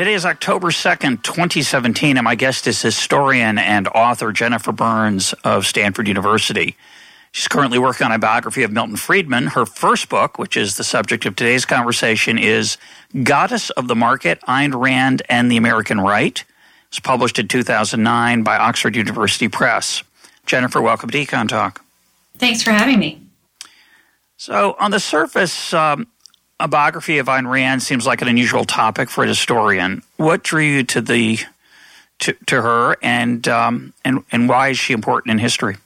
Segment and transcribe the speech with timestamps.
[0.00, 5.66] Today is October 2nd, 2017, and my guest is historian and author Jennifer Burns of
[5.66, 6.74] Stanford University.
[7.32, 9.48] She's currently working on a biography of Milton Friedman.
[9.48, 12.78] Her first book, which is the subject of today's conversation, is
[13.24, 16.42] Goddess of the Market Ayn Rand and the American Right.
[16.88, 20.02] It's published in 2009 by Oxford University Press.
[20.46, 21.76] Jennifer, welcome to EconTalk.
[22.38, 23.20] Thanks for having me.
[24.38, 26.06] So, on the surface, um,
[26.60, 30.02] a biography of Ayn Rand seems like an unusual topic for a historian.
[30.16, 31.38] What drew you to the
[32.20, 35.78] to, to her, and um, and and why is she important in history?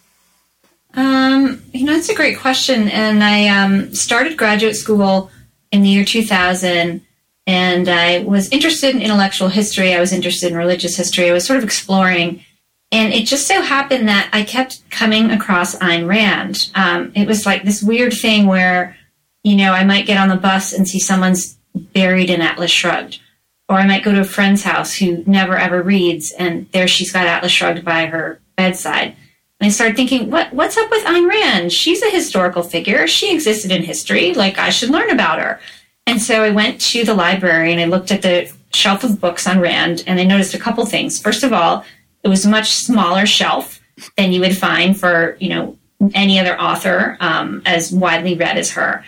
[0.94, 2.88] Um, you know, it's a great question.
[2.88, 5.30] And I um, started graduate school
[5.72, 7.00] in the year 2000,
[7.46, 9.94] and I was interested in intellectual history.
[9.94, 11.28] I was interested in religious history.
[11.28, 12.44] I was sort of exploring.
[12.92, 16.70] And it just so happened that I kept coming across Ayn Rand.
[16.76, 18.96] Um, it was like this weird thing where,
[19.44, 23.20] you know, I might get on the bus and see someone's buried in Atlas Shrugged.
[23.68, 27.12] Or I might go to a friend's house who never ever reads, and there she's
[27.12, 29.16] got Atlas Shrugged by her bedside
[29.64, 31.72] I started thinking, what what's up with Ayn Rand?
[31.72, 33.06] She's a historical figure.
[33.06, 34.34] She existed in history.
[34.34, 35.58] Like I should learn about her.
[36.06, 39.46] And so I went to the library and I looked at the shelf of books
[39.46, 41.18] on Rand and I noticed a couple things.
[41.18, 41.84] First of all,
[42.22, 43.80] it was a much smaller shelf
[44.18, 45.78] than you would find for, you know,
[46.12, 49.02] any other author um, as widely read as her.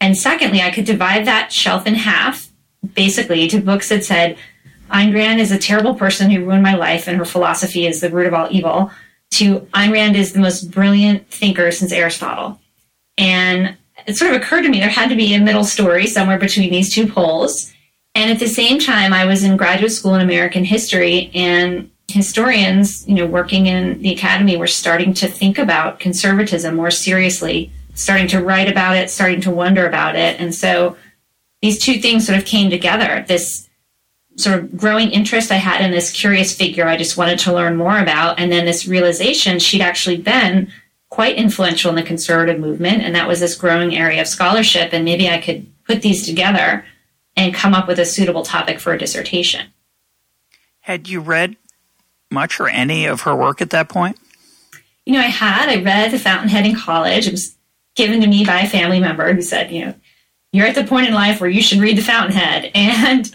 [0.00, 2.50] And secondly, I could divide that shelf in half,
[2.94, 4.36] basically, to books that said,
[4.90, 8.10] Ayn Rand is a terrible person who ruined my life and her philosophy is the
[8.10, 8.90] root of all evil
[9.30, 12.60] to Ayn Rand is the most brilliant thinker since Aristotle.
[13.16, 16.38] And it sort of occurred to me there had to be a middle story somewhere
[16.38, 17.72] between these two poles.
[18.14, 23.06] And at the same time, I was in graduate school in American history, and historians,
[23.06, 28.28] you know, working in the academy were starting to think about conservatism more seriously, starting
[28.28, 30.40] to write about it, starting to wonder about it.
[30.40, 30.96] And so
[31.60, 33.24] these two things sort of came together.
[33.26, 33.68] This
[34.36, 37.76] sort of growing interest I had in this curious figure I just wanted to learn
[37.76, 38.38] more about.
[38.38, 40.70] And then this realization she'd actually been
[41.10, 43.02] quite influential in the conservative movement.
[43.02, 44.92] And that was this growing area of scholarship.
[44.92, 46.84] And maybe I could put these together
[47.36, 49.66] and come up with a suitable topic for a dissertation.
[50.80, 51.56] Had you read
[52.30, 54.18] much or any of her work at that point?
[55.04, 55.68] You know, I had.
[55.68, 57.26] I read The Fountainhead in college.
[57.26, 57.57] It was
[57.98, 59.94] given to me by a family member who said, you know,
[60.52, 62.70] you're at the point in life where you should read The Fountainhead.
[62.74, 63.30] And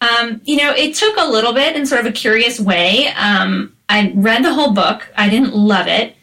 [0.00, 3.08] um, you know, it took a little bit in sort of a curious way.
[3.08, 5.10] Um, I read the whole book.
[5.16, 6.14] I didn't love it.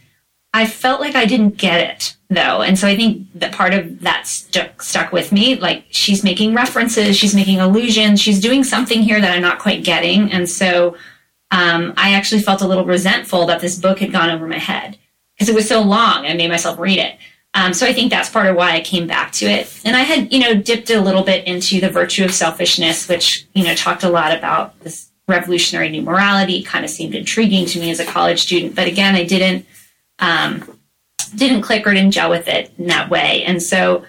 [0.53, 4.01] I felt like I didn't get it though, and so I think that part of
[4.01, 5.55] that stuck stuck with me.
[5.55, 9.83] Like she's making references, she's making allusions, she's doing something here that I'm not quite
[9.83, 10.95] getting, and so
[11.49, 14.99] um, I actually felt a little resentful that this book had gone over my head
[15.33, 16.27] because it was so long.
[16.27, 17.17] I made myself read it.
[17.55, 19.81] Um, so I think that's part of why I came back to it.
[19.85, 23.47] And I had, you know, dipped a little bit into the virtue of selfishness, which,
[23.53, 26.63] you know, talked a lot about this revolutionary new morality.
[26.63, 29.67] Kind of seemed intriguing to me as a college student, but again, I didn't
[30.19, 30.79] um,
[31.35, 33.43] didn't click or didn't gel with it in that way.
[33.43, 34.03] And so,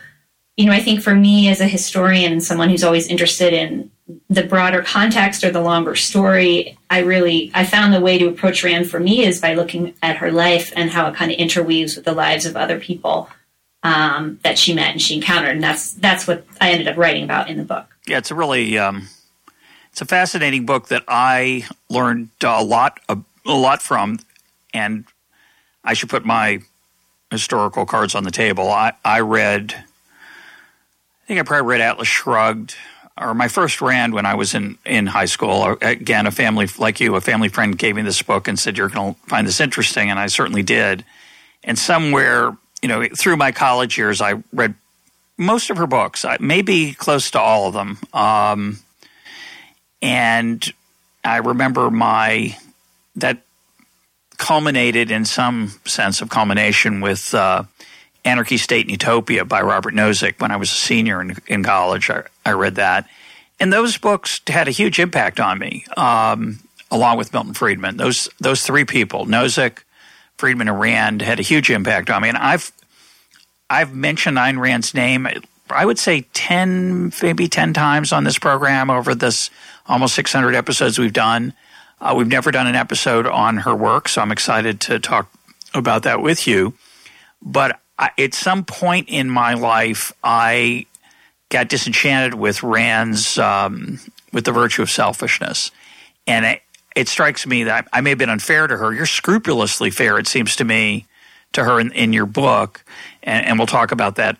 [0.56, 3.91] you know, I think for me as a historian and someone who's always interested in
[4.28, 8.62] the broader context or the longer story, I really I found the way to approach
[8.62, 11.97] Rand for me is by looking at her life and how it kind of interweaves
[11.97, 13.28] with the lives of other people
[13.82, 17.25] um, that she met and she encountered, and that's that's what I ended up writing
[17.25, 17.87] about in the book.
[18.06, 19.09] Yeah, it's a really um,
[19.91, 24.19] it's a fascinating book that I learned a lot a, a lot from,
[24.75, 25.04] and
[25.82, 26.60] I should put my
[27.31, 28.70] historical cards on the table.
[28.70, 32.76] I, I read, I think I probably read Atlas Shrugged
[33.20, 35.76] or my first Rand when I was in, in high school.
[35.81, 38.88] Again, a family like you, a family friend gave me this book and said, You're
[38.88, 40.11] going to find this interesting.
[40.11, 41.05] And I certainly did.
[41.62, 44.75] And somewhere, you know, through my college years, I read
[45.38, 47.99] most of her books, maybe close to all of them.
[48.12, 48.78] Um,
[50.02, 50.72] and
[51.25, 52.56] I remember my,
[53.17, 53.38] that
[54.37, 57.64] culminated in some sense of culmination with uh,
[58.25, 62.11] Anarchy, State, and Utopia by Robert Nozick when I was a senior in, in college.
[62.11, 63.09] I, I read that.
[63.61, 66.61] And those books had a huge impact on me, um,
[66.91, 67.97] along with Milton Friedman.
[67.97, 69.79] Those, those three people, Nozick,
[70.37, 72.29] Friedman, and Rand, had a huge impact on me.
[72.29, 72.73] And I've,
[73.71, 75.29] I've mentioned Ayn Rand's name
[75.70, 79.50] I would say 10, maybe 10 times on this program over this
[79.87, 81.55] almost 600 episodes we've done.
[82.00, 85.32] Uh, we've never done an episode on her work, so I'm excited to talk
[85.73, 86.75] about that with you.
[87.41, 90.87] But I, at some point in my life, I
[91.49, 94.00] got disenchanted with Rand's, um,
[94.32, 95.70] with the virtue of selfishness.
[96.26, 96.62] And it,
[96.96, 98.93] it strikes me that I may have been unfair to her.
[98.93, 101.06] You're scrupulously fair, it seems to me,
[101.52, 102.85] to her in, in your book.
[103.23, 104.37] And, and, we'll talk about that,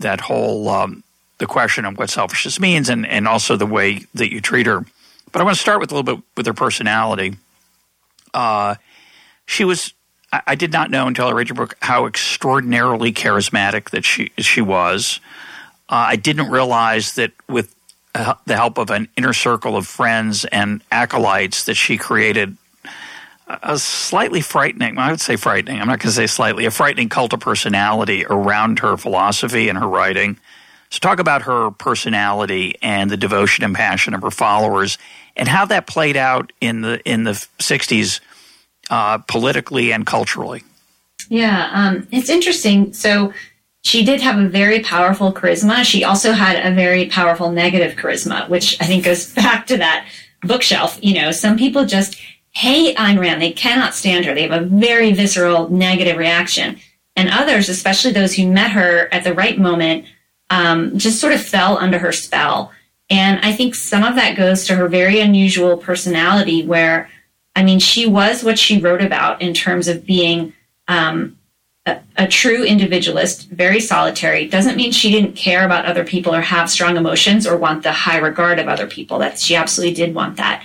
[0.00, 1.02] that whole, um,
[1.38, 4.84] the question of what selfishness means and, and also the way that you treat her.
[5.32, 7.36] But I want to start with a little bit with her personality.
[8.32, 8.76] Uh,
[9.46, 9.92] she was
[10.36, 14.32] I, I, did not know until I read your book how extraordinarily charismatic that she
[14.38, 15.20] she was.
[15.88, 17.74] Uh, I didn't realize that with
[18.14, 22.56] uh, the help of an inner circle of friends and acolytes that she created
[23.48, 27.08] a slightly frightening, I would say frightening, I'm not going to say slightly, a frightening
[27.08, 30.36] cult of personality around her philosophy and her writing.
[30.90, 34.98] So, talk about her personality and the devotion and passion of her followers,
[35.36, 38.20] and how that played out in the in the '60s,
[38.90, 40.62] uh, politically and culturally.
[41.28, 42.92] Yeah, um, it's interesting.
[42.92, 43.32] So,
[43.82, 45.84] she did have a very powerful charisma.
[45.84, 50.08] She also had a very powerful negative charisma, which I think goes back to that
[50.42, 50.98] bookshelf.
[51.02, 54.34] You know, some people just hate Ayn Rand; they cannot stand her.
[54.34, 56.78] They have a very visceral negative reaction,
[57.14, 60.06] and others, especially those who met her at the right moment
[60.50, 62.72] um, just sort of fell under her spell.
[63.08, 67.08] And I think some of that goes to her very unusual personality, where,
[67.56, 70.52] I mean, she was what she wrote about in terms of being
[70.86, 71.36] um,
[71.86, 74.46] a, a, true individualist, very solitary.
[74.46, 77.92] Doesn't mean she didn't care about other people or have strong emotions or want the
[77.92, 79.18] high regard of other people.
[79.18, 80.62] That she absolutely did want that.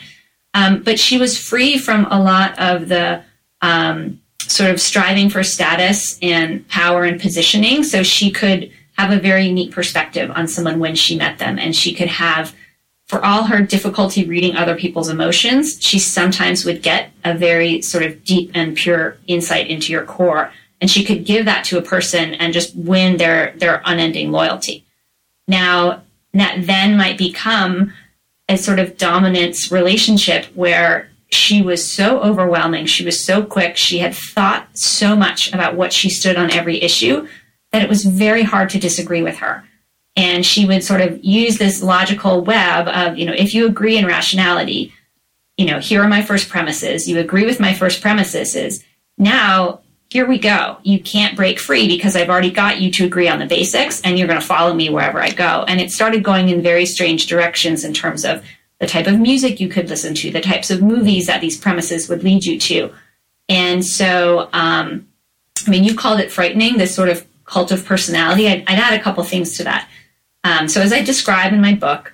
[0.54, 3.24] Um, but she was free from a lot of the
[3.62, 7.84] um, sort of striving for status and power and positioning.
[7.84, 11.58] So she could have a very unique perspective on someone when she met them.
[11.58, 12.54] And she could have,
[13.12, 18.06] for all her difficulty reading other people's emotions, she sometimes would get a very sort
[18.06, 20.54] of deep and pure insight into your core.
[20.80, 24.86] And she could give that to a person and just win their, their unending loyalty.
[25.46, 26.04] Now,
[26.34, 27.92] that then might become
[28.48, 32.86] a sort of dominance relationship where she was so overwhelming.
[32.86, 33.76] She was so quick.
[33.76, 37.28] She had thought so much about what she stood on every issue
[37.74, 39.66] that it was very hard to disagree with her.
[40.16, 43.98] And she would sort of use this logical web of, you know, if you agree
[43.98, 44.94] in rationality,
[45.58, 47.08] you know, here are my first premises.
[47.08, 48.84] You agree with my first premises is
[49.18, 49.82] now
[50.12, 50.78] here we go.
[50.84, 54.20] You can't break free because I've already got you to agree on the basics and
[54.20, 55.64] you're going to follow me wherever I go.
[55.66, 58.44] And it started going in very strange directions in terms of
[58.80, 62.10] the type of music you could listen to, the types of movies that these premises
[62.10, 62.92] would lead you to.
[63.48, 65.08] And so, um,
[65.66, 69.00] I mean, you called it frightening, this sort of cult of personality, I'd, I'd add
[69.00, 69.88] a couple things to that.
[70.44, 72.14] Um, so, as I describe in my book,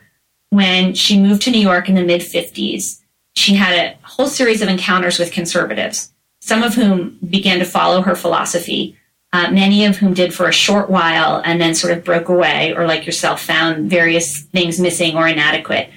[0.50, 3.02] when she moved to New York in the mid 50s,
[3.36, 8.02] she had a whole series of encounters with conservatives, some of whom began to follow
[8.02, 8.98] her philosophy,
[9.34, 12.74] uh, many of whom did for a short while and then sort of broke away,
[12.76, 15.90] or like yourself, found various things missing or inadequate.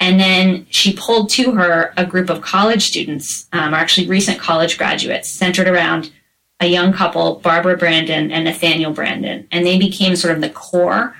[0.00, 4.38] And then she pulled to her a group of college students, um, or actually recent
[4.38, 6.12] college graduates, centered around
[6.60, 9.46] a young couple, Barbara Branden and Nathaniel Branden.
[9.50, 11.14] and they became sort of the core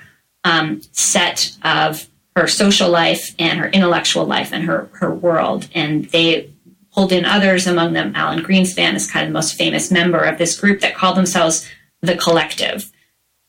[0.45, 5.69] um, set of her social life and her intellectual life and her her world.
[5.75, 6.51] And they
[6.93, 10.39] pulled in others, among them Alan Greenspan is kind of the most famous member of
[10.39, 11.69] this group that called themselves
[12.01, 12.91] the Collective.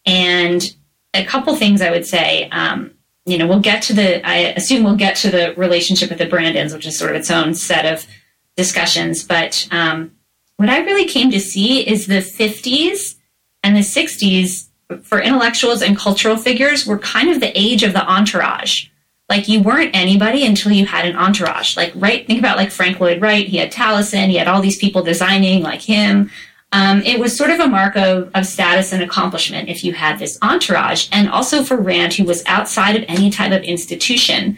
[0.06, 0.74] And
[1.14, 2.50] a couple things I would say.
[2.50, 2.92] Um,
[3.26, 4.28] you know, we'll get to the.
[4.28, 7.30] I assume we'll get to the relationship with the Brandens, which is sort of its
[7.30, 8.08] own set of
[8.56, 9.24] discussions.
[9.24, 10.12] But um,
[10.58, 13.16] what I really came to see is the 50s
[13.64, 14.69] and the 60s
[15.04, 18.88] for intellectuals and cultural figures we were kind of the age of the entourage.
[19.30, 21.78] Like you weren't anybody until you had an entourage.
[21.78, 23.48] Like right, think about like Frank Lloyd Wright.
[23.48, 24.30] He had Taliesin.
[24.30, 26.32] He had all these people designing like him.
[26.72, 30.20] Um, it was sort of a mark of, of status and accomplishment if you had
[30.20, 31.08] this entourage.
[31.12, 34.58] And also for Rand, who was outside of any type of institution,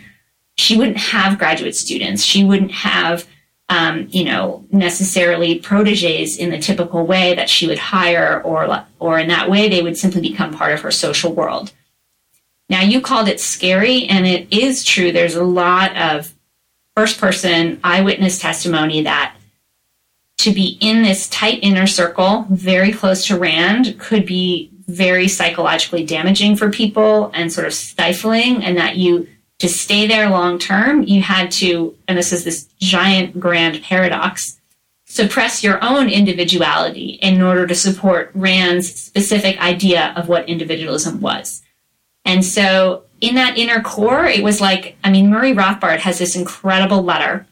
[0.57, 2.23] she wouldn't have graduate students.
[2.23, 3.27] She wouldn't have
[3.71, 9.17] um, you know, necessarily proteges in the typical way that she would hire, or or
[9.17, 11.71] in that way they would simply become part of her social world.
[12.69, 15.13] Now, you called it scary, and it is true.
[15.13, 16.33] There's a lot of
[16.97, 19.35] first person eyewitness testimony that
[20.39, 26.05] to be in this tight inner circle, very close to Rand, could be very psychologically
[26.05, 29.29] damaging for people and sort of stifling, and that you
[29.61, 34.59] to stay there long term, you had to, and this is this giant grand paradox,
[35.05, 41.61] suppress your own individuality in order to support Rand's specific idea of what individualism was.
[42.25, 46.35] And so in that inner core, it was like, I mean, Murray Rothbard has this
[46.35, 47.45] incredible letter.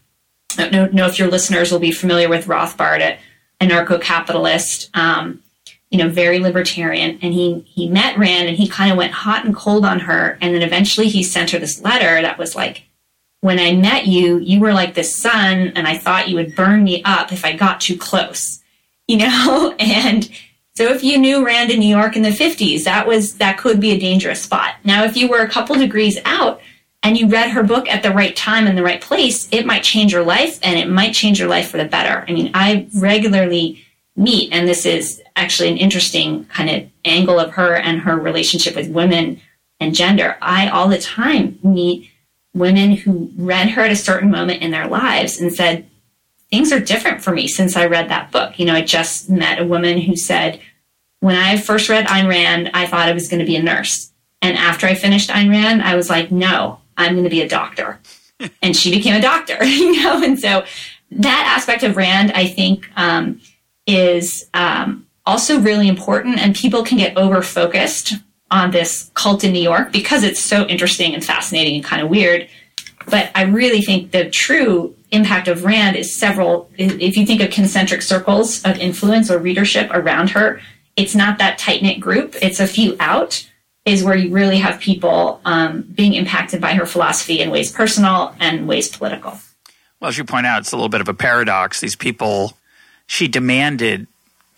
[0.58, 3.20] I don't know if your listeners will be familiar with Rothbard, a
[3.62, 5.44] anarcho-capitalist, um,
[5.90, 7.20] you know, very libertarian.
[7.22, 10.38] And he, he met Rand and he kind of went hot and cold on her.
[10.42, 12.84] And then eventually he sent her this letter that was like,
[13.42, 16.84] when I met you, you were like the sun and I thought you would burn
[16.84, 18.62] me up if I got too close,
[19.08, 19.76] you know?
[19.80, 20.30] And
[20.76, 23.80] so if you knew Rand in New York in the 50s, that was that could
[23.80, 24.76] be a dangerous spot.
[24.84, 26.62] Now if you were a couple degrees out
[27.02, 29.84] and you read her book at the right time in the right place, it might
[29.84, 32.24] change your life and it might change your life for the better.
[32.28, 33.84] I mean, I regularly
[34.16, 38.76] meet and this is actually an interesting kind of angle of her and her relationship
[38.76, 39.42] with women
[39.80, 40.38] and gender.
[40.42, 42.12] I all the time meet
[42.54, 45.88] women who read her at a certain moment in their lives and said,
[46.50, 48.60] things are different for me since I read that book.
[48.60, 50.60] You know, I just met a woman who said,
[51.20, 54.12] when I first read Ayn Rand, I thought I was going to be a nurse.
[54.42, 57.50] And after I finished Ayn Rand, I was like, no, I'm going to be a
[57.50, 58.00] doctor.
[58.62, 60.24] and she became a doctor, you know?
[60.24, 60.66] And so
[61.12, 63.42] that aspect of Rand, I think, um,
[63.86, 66.40] is um, also really important.
[66.40, 68.16] And people can get over focused
[68.52, 72.10] on this cult in New York because it's so interesting and fascinating and kind of
[72.10, 72.50] weird.
[73.08, 76.70] But I really think the true impact of Rand is several.
[76.78, 80.62] If you think of concentric circles of influence or readership around her,
[80.96, 82.36] it's not that tight knit group.
[82.42, 83.48] It's a few out
[83.86, 88.36] is where you really have people um, being impacted by her philosophy in ways personal
[88.40, 89.40] and ways political.
[90.00, 91.80] Well, as you point out, it's a little bit of a paradox.
[91.82, 92.54] These people,
[93.08, 94.08] she demanded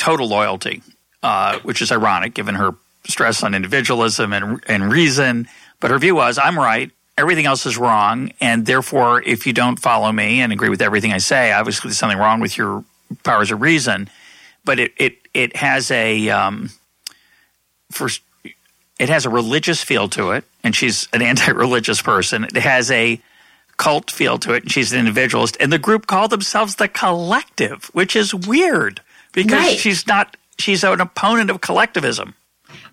[0.01, 0.81] total loyalty,
[1.21, 2.71] uh, which is ironic given her
[3.07, 5.47] stress on individualism and, and reason.
[5.79, 6.89] But her view was, I'm right.
[7.17, 8.31] Everything else is wrong.
[8.41, 11.99] And therefore, if you don't follow me and agree with everything I say, obviously there's
[11.99, 12.83] something wrong with your
[13.23, 14.09] powers of reason.
[14.65, 16.71] But it, it, it has a, um,
[17.91, 18.21] first,
[18.99, 20.45] it has a religious feel to it.
[20.63, 22.43] And she's an anti religious person.
[22.43, 23.21] It has a
[23.77, 24.63] cult feel to it.
[24.63, 25.57] And she's an individualist.
[25.59, 29.01] And the group called themselves the collective, which is weird
[29.31, 29.77] because right.
[29.77, 32.35] she's not, she's an opponent of collectivism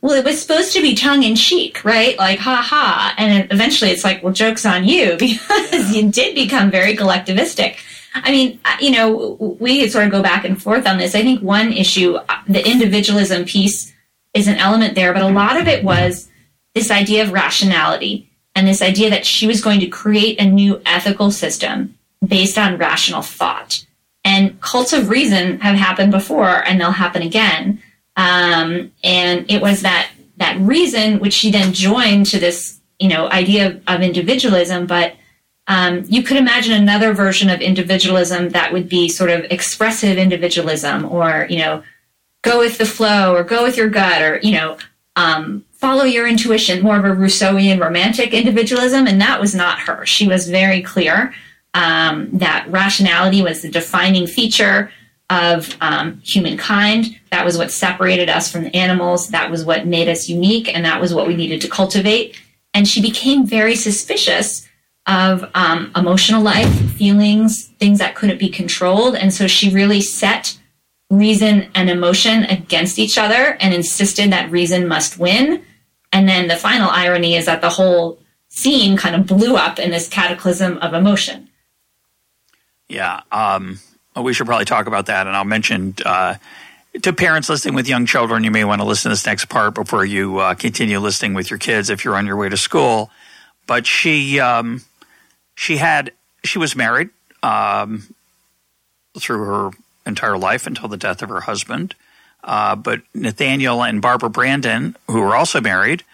[0.01, 2.17] well, it was supposed to be tongue in cheek, right?
[2.19, 3.15] Like, ha ha.
[3.19, 7.77] And eventually it's like, well, joke's on you because you did become very collectivistic.
[8.15, 11.15] I mean, you know, we sort of go back and forth on this.
[11.15, 13.93] I think one issue, uh, the individualism piece
[14.35, 16.29] is an element there, but a lot of it was
[16.75, 20.81] this idea of rationality and this idea that she was going to create a new
[20.87, 23.85] ethical system based on rational thought.
[24.29, 27.83] And cults of reason have happened before and they'll happen again.
[28.15, 33.31] Um, and it was that that reason which she then joined to this you know
[33.31, 34.87] idea of, of individualism.
[34.87, 35.15] But
[35.67, 41.07] um, you could imagine another version of individualism that would be sort of expressive individualism
[41.07, 41.83] or you know
[42.43, 44.77] go with the flow or go with your gut or you know
[45.17, 49.07] um, follow your intuition more of a rousseauian romantic individualism.
[49.07, 50.05] And that was not her.
[50.05, 51.33] She was very clear
[51.75, 54.91] um, that rationality was the defining feature
[55.31, 57.19] of um, humankind.
[57.31, 59.29] That was what separated us from the animals.
[59.29, 62.41] That was what made us unique, and that was what we needed to cultivate.
[62.75, 64.67] And she became very suspicious
[65.07, 69.17] of um, emotional life, feelings, things that couldn't be controlled.
[69.17, 70.59] And so she really set
[71.11, 75.65] reason and emotion against each other and insisted that reason must win.
[76.13, 79.91] And then the final irony is that the whole scene kind of blew up in
[79.91, 81.48] this cataclysm of emotion.
[82.89, 83.21] Yeah.
[83.31, 83.81] Um,
[84.17, 85.27] we should probably talk about that.
[85.27, 86.37] And I'll mention uh,
[87.03, 89.75] to parents listening with young children, you may want to listen to this next part
[89.75, 93.11] before you uh, continue listening with your kids if you're on your way to school.
[93.67, 94.83] But she um,
[95.55, 96.13] she had
[96.45, 97.11] she was married
[97.43, 98.15] um,
[99.19, 99.71] through her
[100.07, 101.95] entire life until the death of her husband.
[102.43, 106.05] Uh, but Nathaniel and Barbara Branden, who were also married,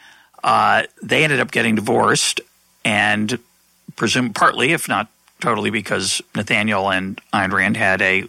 [0.43, 2.41] uh, they ended up getting divorced,
[2.85, 3.39] and
[3.95, 5.09] presume partly, if not
[5.45, 8.25] totally because Nathaniel and Ayn Rand had a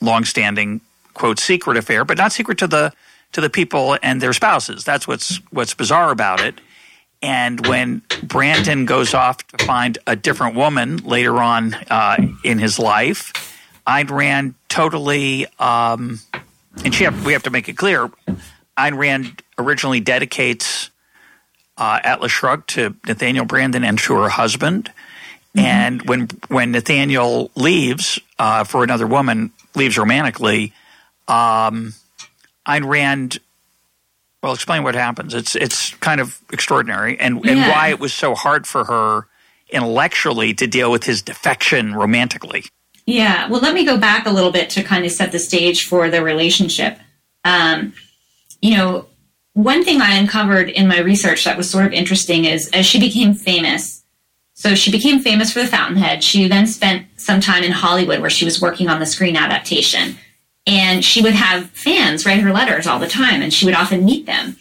[0.00, 0.80] long-standing
[1.14, 2.92] quote secret affair, but not secret to the
[3.32, 4.82] to the people and their spouses.
[4.82, 6.60] That's what's what's bizarre about it.
[7.22, 12.78] And when Branden goes off to find a different woman later on uh, in his
[12.78, 13.32] life,
[13.86, 16.18] Ayn Rand totally, um,
[16.84, 18.10] and she have, we have to make it clear,
[18.76, 20.90] Ayn Rand originally dedicates
[21.78, 24.90] uh, Atlas Shrugged to Nathaniel Branden and to her husband.
[25.56, 25.66] Mm-hmm.
[25.66, 30.72] And when when Nathaniel leaves uh, for another woman, leaves romantically,
[31.28, 31.94] um,
[32.66, 33.38] Ayn Rand.
[34.42, 35.34] Well, explain what happens.
[35.34, 37.52] It's it's kind of extraordinary, and yeah.
[37.52, 39.26] and why it was so hard for her
[39.70, 42.64] intellectually to deal with his defection romantically.
[43.06, 43.48] Yeah.
[43.48, 46.10] Well, let me go back a little bit to kind of set the stage for
[46.10, 46.98] the relationship.
[47.44, 47.94] Um,
[48.60, 49.06] you know,
[49.54, 53.00] one thing I uncovered in my research that was sort of interesting is as she
[53.00, 53.95] became famous,
[54.56, 56.24] so she became famous for The Fountainhead.
[56.24, 60.16] She then spent some time in Hollywood where she was working on the screen adaptation.
[60.66, 64.06] And she would have fans write her letters all the time, and she would often
[64.06, 64.56] meet them.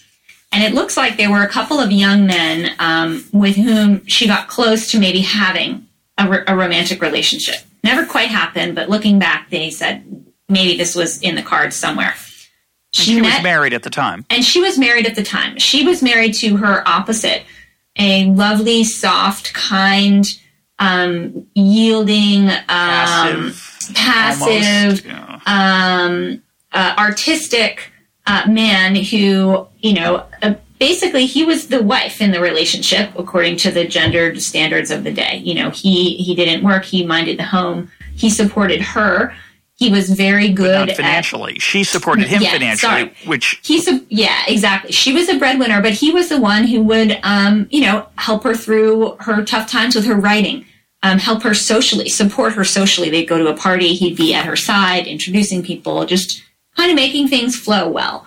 [0.51, 4.27] And it looks like there were a couple of young men um, with whom she
[4.27, 5.87] got close to maybe having
[6.17, 7.55] a, a romantic relationship.
[7.81, 12.13] Never quite happened, but looking back, they said maybe this was in the cards somewhere.
[12.91, 14.25] She, she met, was married at the time.
[14.29, 15.57] And she was married at the time.
[15.57, 17.43] She was married to her opposite,
[17.97, 20.25] a lovely, soft, kind,
[20.79, 25.39] um, yielding, um, passive, passive yeah.
[25.45, 27.91] um, uh, artistic
[28.27, 33.55] uh, man who, you know, uh, basically he was the wife in the relationship according
[33.57, 35.37] to the gendered standards of the day.
[35.37, 39.33] You know, he he didn't work, he minded the home, he supported her
[39.77, 41.55] he was very good financially.
[41.55, 43.13] At, she supported him yeah, financially, sorry.
[43.25, 44.91] which he's a, yeah, exactly.
[44.91, 48.43] She was a breadwinner, but he was the one who would, um, you know, help
[48.43, 50.65] her through her tough times with her writing,
[51.03, 53.09] um, help her socially, support her socially.
[53.09, 56.41] They'd go to a party, he'd be at her side, introducing people, just
[56.77, 58.25] kind of making things flow well.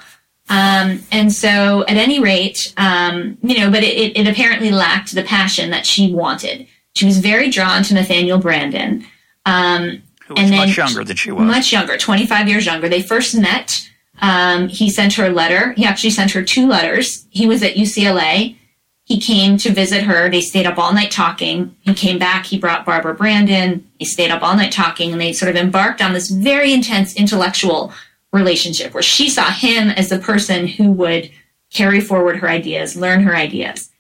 [0.51, 5.23] Um, and so, at any rate, um, you know, but it, it apparently lacked the
[5.23, 6.67] passion that she wanted.
[6.95, 9.05] She was very drawn to Nathaniel Branden.
[9.45, 11.45] Um, who was and much younger than she was.
[11.45, 12.89] Much younger, 25 years younger.
[12.89, 13.89] They first met.
[14.21, 15.73] Um, he sent her a letter.
[15.73, 17.27] He actually sent her two letters.
[17.31, 18.57] He was at UCLA.
[19.05, 20.29] He came to visit her.
[20.29, 21.75] They stayed up all night talking.
[21.81, 22.45] He came back.
[22.45, 23.83] He brought Barbara Branden.
[23.99, 27.17] They stayed up all night talking, and they sort of embarked on this very intense
[27.17, 27.93] intellectual
[28.33, 31.31] relationship where she saw him as the person who would
[31.73, 33.91] carry forward her ideas, learn her ideas.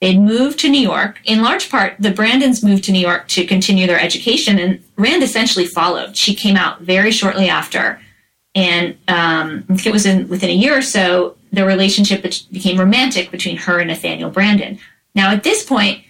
[0.00, 1.20] They'd moved to New York.
[1.24, 5.22] In large part, the Brandens moved to New York to continue their education, and Rand
[5.22, 6.16] essentially followed.
[6.16, 8.00] She came out very shortly after,
[8.54, 13.56] and um, it was in, within a year or so, the relationship became romantic between
[13.56, 14.78] her and Nathaniel Branden.
[15.14, 16.04] Now, at this point,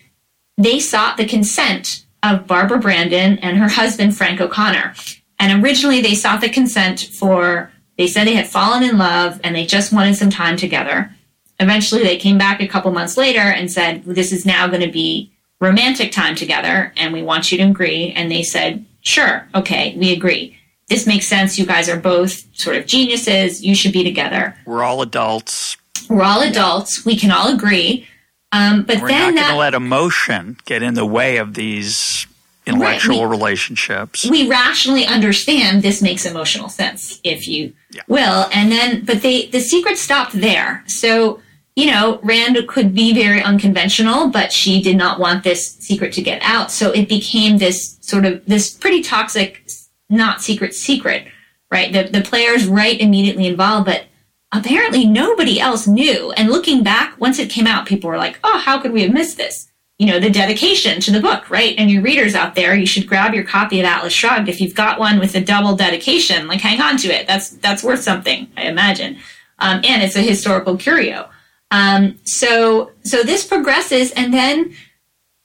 [0.57, 4.95] they sought the consent of Barbara Branden and her husband, Frank O'Connor.
[5.39, 9.55] And originally, they sought the consent for, they said they had fallen in love and
[9.55, 11.13] they just wanted some time together.
[11.61, 14.91] Eventually, they came back a couple months later and said, This is now going to
[14.91, 18.13] be romantic time together, and we want you to agree.
[18.13, 20.59] And they said, Sure, okay, we agree.
[20.89, 21.59] This makes sense.
[21.59, 23.63] You guys are both sort of geniuses.
[23.63, 24.57] You should be together.
[24.67, 25.77] We're all adults.
[26.09, 27.05] We're all adults.
[27.05, 28.07] We can all agree.
[28.53, 32.27] Um, but We're then not going to let emotion get in the way of these
[32.67, 33.31] intellectual right.
[33.31, 34.27] we, relationships.
[34.29, 38.03] We rationally understand this makes emotional sense, if you yeah.
[38.09, 38.49] will.
[38.53, 40.85] And then, but they the secret stopped there.
[40.87, 41.41] So
[41.77, 46.23] you know, Rand could be very unconventional, but she did not want this secret to
[46.23, 46.71] get out.
[46.71, 49.69] So it became this sort of this pretty toxic,
[50.09, 51.27] not secret secret,
[51.71, 51.93] right?
[51.93, 54.07] The the players right immediately involved, but
[54.53, 56.33] apparently nobody else knew.
[56.33, 59.13] And looking back, once it came out, people were like, "Oh, how could we have
[59.13, 61.75] missed this?" You know, the dedication to the book, right?
[61.77, 64.75] And your readers out there, you should grab your copy of Atlas Shrugged if you've
[64.75, 66.49] got one with a double dedication.
[66.49, 67.27] Like, hang on to it.
[67.27, 69.19] That's that's worth something, I imagine.
[69.59, 71.29] Um, and it's a historical curio.
[71.71, 74.75] Um, so so this progresses, and then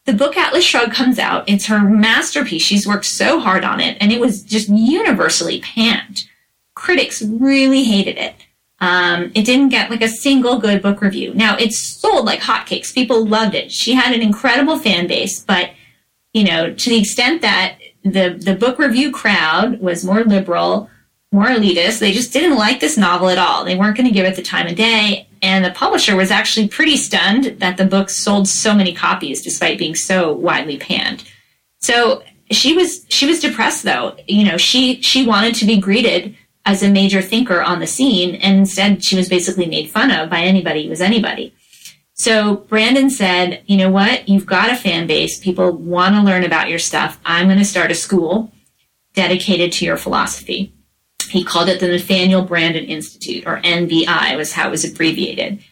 [0.06, 1.48] the book Atlas Shrugged comes out.
[1.48, 2.64] It's her masterpiece.
[2.64, 6.26] She's worked so hard on it, and it was just universally panned.
[6.76, 8.36] Critics really hated it.
[8.80, 11.34] Um, it didn't get like a single good book review.
[11.36, 12.94] Now it sold like hotcakes.
[12.94, 13.72] People loved it.
[13.72, 15.72] She had an incredible fan base, but
[16.34, 20.90] you know, to the extent that the the book review crowd was more liberal,
[21.32, 23.64] more elitist, they just didn't like this novel at all.
[23.64, 25.28] They weren't going to give it the time of day.
[25.42, 29.80] And the publisher was actually pretty stunned that the book sold so many copies despite
[29.80, 31.24] being so widely panned.
[31.80, 34.16] So she was she was depressed though.
[34.28, 38.36] You know, she she wanted to be greeted as a major thinker on the scene,
[38.36, 41.56] and instead she was basically made fun of by anybody who was anybody.
[42.14, 45.40] So Branden said, you know what, you've got a fan base.
[45.40, 47.20] People want to learn about your stuff.
[47.26, 48.52] I'm going to start a school
[49.16, 50.72] dedicated to your philosophy.
[51.32, 55.63] He called it the Nathaniel Branden Institute, or NBI was how it was abbreviated.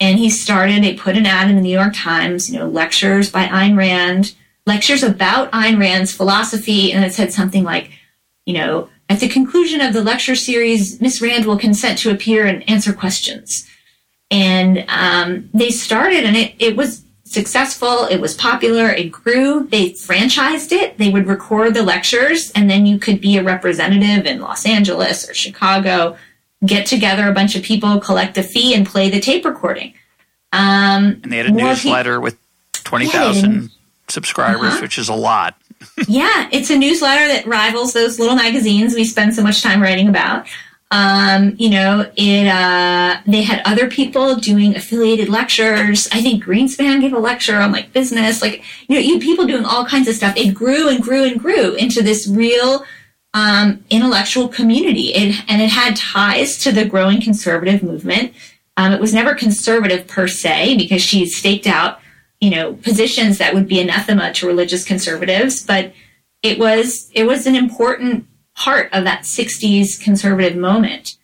[0.00, 3.30] And he started, they put an ad in the New York Times, you know, lectures
[3.30, 4.34] by Ayn Rand,
[4.66, 7.90] lectures about Ayn Rand's philosophy, and it said something like,
[8.44, 12.46] you know, at the conclusion of the lecture series, Miss Rand will consent to appear
[12.46, 13.68] and answer questions.
[14.30, 18.04] And um, they started, and it, it was successful.
[18.04, 18.90] It was popular.
[18.90, 19.64] It grew.
[19.64, 20.98] They franchised it.
[20.98, 25.28] They would record the lectures, and then you could be a representative in Los Angeles
[25.28, 26.16] or Chicago,
[26.64, 29.94] get together a bunch of people, collect a fee, and play the tape recording.
[30.52, 32.36] Um, and they had a newsletter with
[32.84, 33.68] 20,000 yeah,
[34.08, 34.82] subscribers, uh-huh.
[34.82, 35.56] which is a lot.
[36.06, 40.08] yeah, it's a newsletter that rivals those little magazines we spend so much time writing
[40.08, 40.46] about.
[40.92, 46.06] Um, you know, it uh, they had other people doing affiliated lectures.
[46.12, 49.64] I think Greenspan gave a lecture on like business, like you know, you people doing
[49.64, 50.36] all kinds of stuff.
[50.36, 52.84] It grew and grew and grew into this real
[53.32, 58.34] um, intellectual community, it, and it had ties to the growing conservative movement.
[58.76, 62.00] Um, it was never conservative per se because she staked out,
[62.38, 65.94] you know, positions that would be anathema to religious conservatives, but
[66.42, 68.26] it was it was an important
[68.56, 71.16] part of that 60s conservative moment.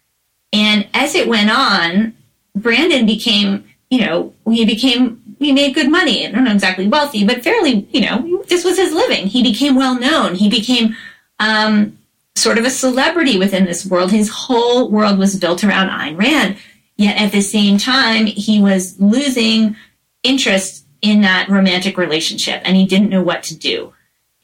[0.52, 2.14] And as it went on,
[2.56, 6.26] Branden became, you know, he became, he made good money.
[6.26, 9.26] I don't know exactly wealthy, but fairly, you know, this was his living.
[9.26, 10.34] He became well known.
[10.34, 10.96] He became
[11.38, 11.98] um,
[12.34, 14.10] sort of a celebrity within this world.
[14.10, 16.56] His whole world was built around Ayn Rand.
[16.96, 19.76] Yet at the same time, he was losing
[20.22, 23.92] interest in that romantic relationship and he didn't know what to do.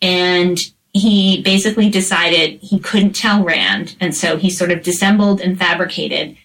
[0.01, 0.59] And
[0.95, 6.37] he basically decided he couldn't tell Rand, and so he sort of dissembled and fabricated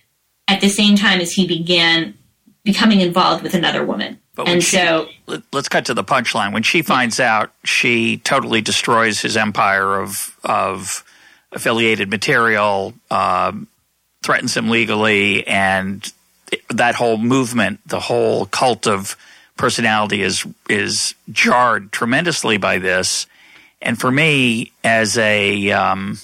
[0.47, 2.15] at the same time as he began
[2.63, 4.19] becoming involved with another woman.
[4.37, 5.07] and she, so,
[5.53, 6.51] let's cut to the punchline.
[6.51, 11.03] When she finds out, she totally destroys his empire of of
[11.51, 13.67] affiliated material, um,
[14.23, 16.11] threatens him legally, and
[16.69, 19.15] that whole movement, the whole cult of
[19.57, 23.27] personality, is is jarred tremendously by this
[23.81, 26.19] and for me, as a um,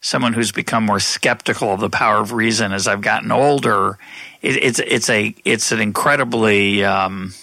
[0.00, 3.98] someone who's become more skeptical of the power of reason as I've gotten older,
[4.42, 7.34] it, it's it's a it's an incredibly um,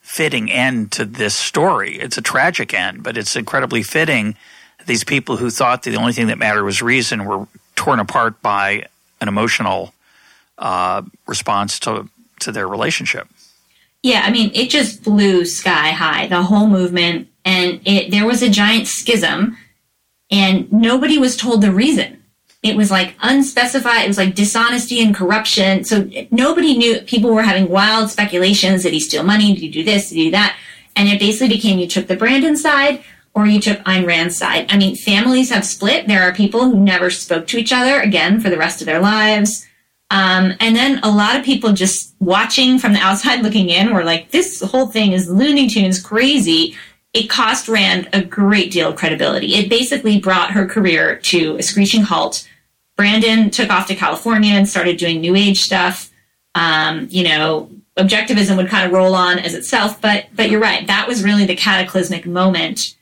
[0.00, 1.98] fitting end to this story.
[1.98, 4.36] It's a tragic end, but it's incredibly fitting.
[4.86, 7.46] These people who thought that the only thing that mattered was reason were
[7.76, 8.86] torn apart by
[9.20, 9.92] an emotional
[10.58, 12.08] uh, response to
[12.40, 13.28] to their relationship.
[14.02, 16.28] Yeah, I mean, it just blew sky high.
[16.28, 19.56] The whole movement and it there was a giant schism
[20.30, 22.22] and nobody was told the reason
[22.62, 27.42] it was like unspecified it was like dishonesty and corruption so nobody knew people were
[27.42, 30.56] having wild speculations did he steal money did he do this did he do that
[30.94, 34.66] and it basically became you took the Branden side or you took Ayn Rand's side.
[34.68, 36.08] I mean, families have split.
[36.08, 38.98] There are people who never spoke to each other again for the rest of their
[38.98, 39.64] lives.
[40.10, 44.02] Um, and then a lot of people just watching from the outside looking in were
[44.02, 46.76] like, this whole thing is Looney Tunes crazy
[47.18, 49.54] it cost Rand a great deal of credibility.
[49.56, 52.48] It basically brought her career to a screeching halt.
[52.96, 56.10] Branden took off to California and started doing new age stuff.
[56.54, 60.86] Um, you know, objectivism would kind of roll on as itself, but but you're right.
[60.86, 62.94] That was really the cataclysmic moment.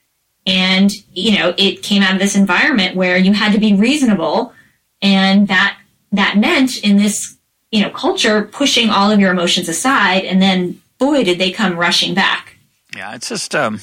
[0.47, 4.55] And, you know, it came out of this environment where you had to be reasonable
[5.03, 5.79] and that
[6.13, 7.37] that meant in this,
[7.71, 11.77] you know, culture pushing all of your emotions aside and then boy did they come
[11.77, 12.57] rushing back.
[12.97, 13.81] Yeah, it's just um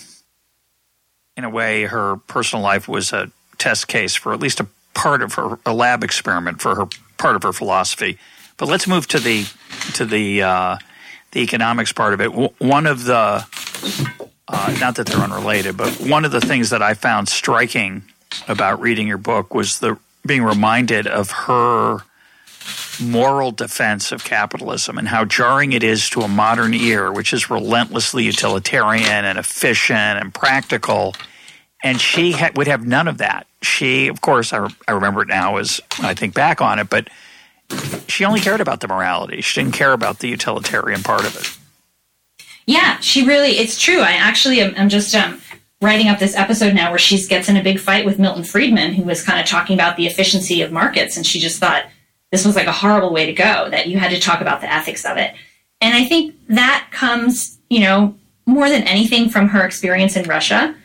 [1.36, 5.22] in a way, her personal life was a test case for at least a part
[5.22, 8.18] of her, a lab experiment for her part of her philosophy.
[8.58, 9.46] But let's move to the
[9.94, 10.78] to the uh,
[11.32, 12.28] the economics part of it.
[12.60, 13.46] One of the
[14.48, 18.04] uh, not that they're unrelated, but one of the things that I found striking
[18.48, 22.00] about reading your book was the being reminded of her
[23.02, 27.50] moral defense of capitalism and how jarring it is to a modern ear, which is
[27.50, 31.16] relentlessly utilitarian and efficient and practical.
[31.84, 33.48] And she ha- would have none of that.
[33.62, 36.90] She, of course, I, re- I remember it now as I think back on it,
[36.90, 37.10] but
[38.08, 39.42] she only cared about the morality.
[39.42, 41.58] She didn't care about the utilitarian part of it.
[42.66, 44.00] Yeah, she really, it's true.
[44.00, 45.42] I actually am I'm just um,
[45.82, 48.94] writing up this episode now where she gets in a big fight with Milton Friedman,
[48.94, 51.18] who was kind of talking about the efficiency of markets.
[51.18, 51.86] And she just thought,
[52.34, 54.74] this was like a horrible way to go, that you had to talk about the
[54.74, 55.36] ethics of it.
[55.80, 58.16] And I think that comes, you know,
[58.48, 60.76] more than anything from her experience in Russia.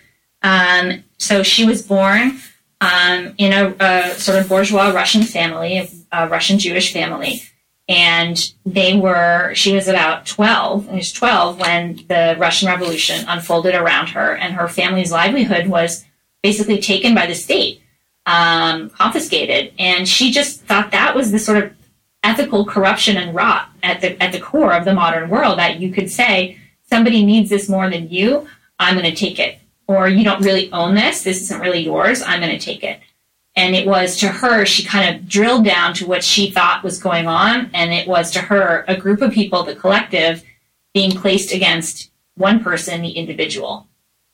[0.42, 2.38] Um, so she was born
[2.82, 7.40] um, in a, a, sort of bourgeois Russian family, a Russian Jewish family.
[7.88, 13.24] And they were, she was about 12, and she was 12 when the Russian Revolution
[13.26, 16.04] unfolded around her, and her family's livelihood was
[16.42, 17.80] basically taken by the state
[18.28, 19.72] um, confiscated.
[19.78, 21.72] And she just thought that was the sort of
[22.22, 25.90] ethical corruption and rot at the at the core of the modern world that you
[25.90, 26.58] could say
[26.90, 28.46] somebody needs this more than you.
[28.78, 31.24] I'm going to take it, or you don't really own this.
[31.24, 32.22] This isn't really yours.
[32.22, 33.00] I'm going to take it.
[33.56, 37.02] And it was to her, she kind of drilled down to what she thought was
[37.02, 37.70] going on.
[37.74, 40.44] And it was to her, a group of people, the collective,
[40.94, 43.87] being placed against one person, the individual.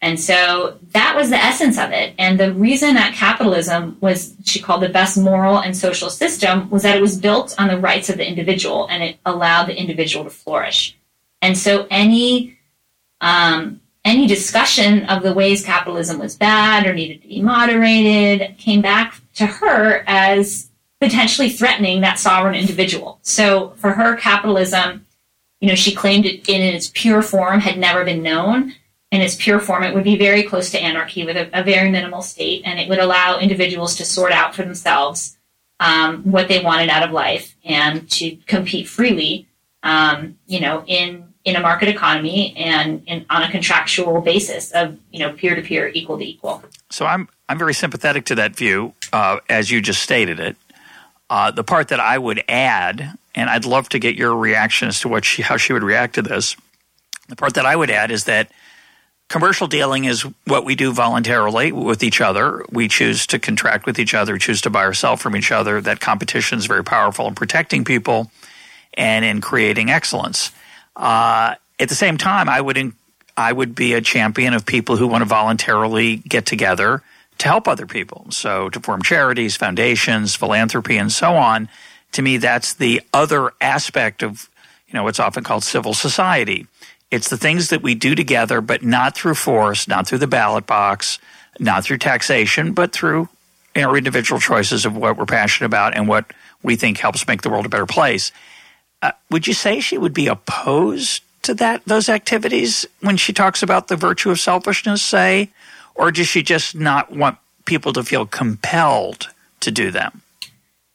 [0.04, 2.12] And so that was the essence of it.
[2.18, 6.82] And the reason that capitalism was, she called the best moral and social system, was
[6.82, 10.22] that it was built on the rights of the individual and it allowed the individual
[10.24, 10.94] to flourish.
[11.40, 12.58] And so any,
[13.22, 18.82] um, any discussion of the ways capitalism was bad or needed to be moderated came
[18.82, 20.68] back to her as
[21.00, 23.20] potentially threatening that sovereign individual.
[23.22, 25.06] So for her, capitalism,
[25.60, 28.74] you know, she claimed it in its pure form had never been known.
[29.14, 31.88] In its pure form, it would be very close to anarchy with a, a very
[31.88, 35.37] minimal state, and it would allow individuals to sort out for themselves
[35.79, 39.46] um, what they wanted out of life and to compete freely,
[39.85, 44.98] um, you know, in in a market economy and in, on a contractual basis of
[45.12, 46.64] you know peer to peer, equal to equal.
[46.90, 50.57] So I'm I'm very sympathetic to that view, uh, as you just stated it.
[51.31, 54.98] Uh, the part that I would add, and I'd love to get your reaction as
[55.03, 56.57] to what she how she would react to this.
[57.29, 58.50] The part that I would add is that
[59.28, 62.64] commercial dealing is what we do voluntarily with each other.
[62.70, 65.80] We choose to contract with each other, choose to buy or sell from each other.
[65.80, 68.30] That competition is very powerful in protecting people
[68.94, 70.50] and in creating excellence.
[70.96, 72.94] Uh, at the same time, I would in,
[73.37, 77.02] I would be a champion of people who want to voluntarily get together
[77.38, 78.26] to help other people.
[78.30, 81.68] So to form charities, foundations, philanthropy, and so on.
[82.12, 84.48] To me, that's the other aspect of
[84.87, 86.68] you know what's often called civil society.
[87.14, 90.66] It's the things that we do together, but not through force, not through the ballot
[90.66, 91.20] box,
[91.61, 93.29] not through taxation, but through
[93.77, 96.33] our individual choices of what we're passionate about and what
[96.64, 98.33] we think helps make the world a better place.
[99.00, 103.62] Uh, would you say she would be opposed to that those activities when she talks
[103.62, 105.50] about the virtue of selfishness, say,
[105.94, 109.29] or does she just not want people to feel compelled
[109.61, 110.20] to do them?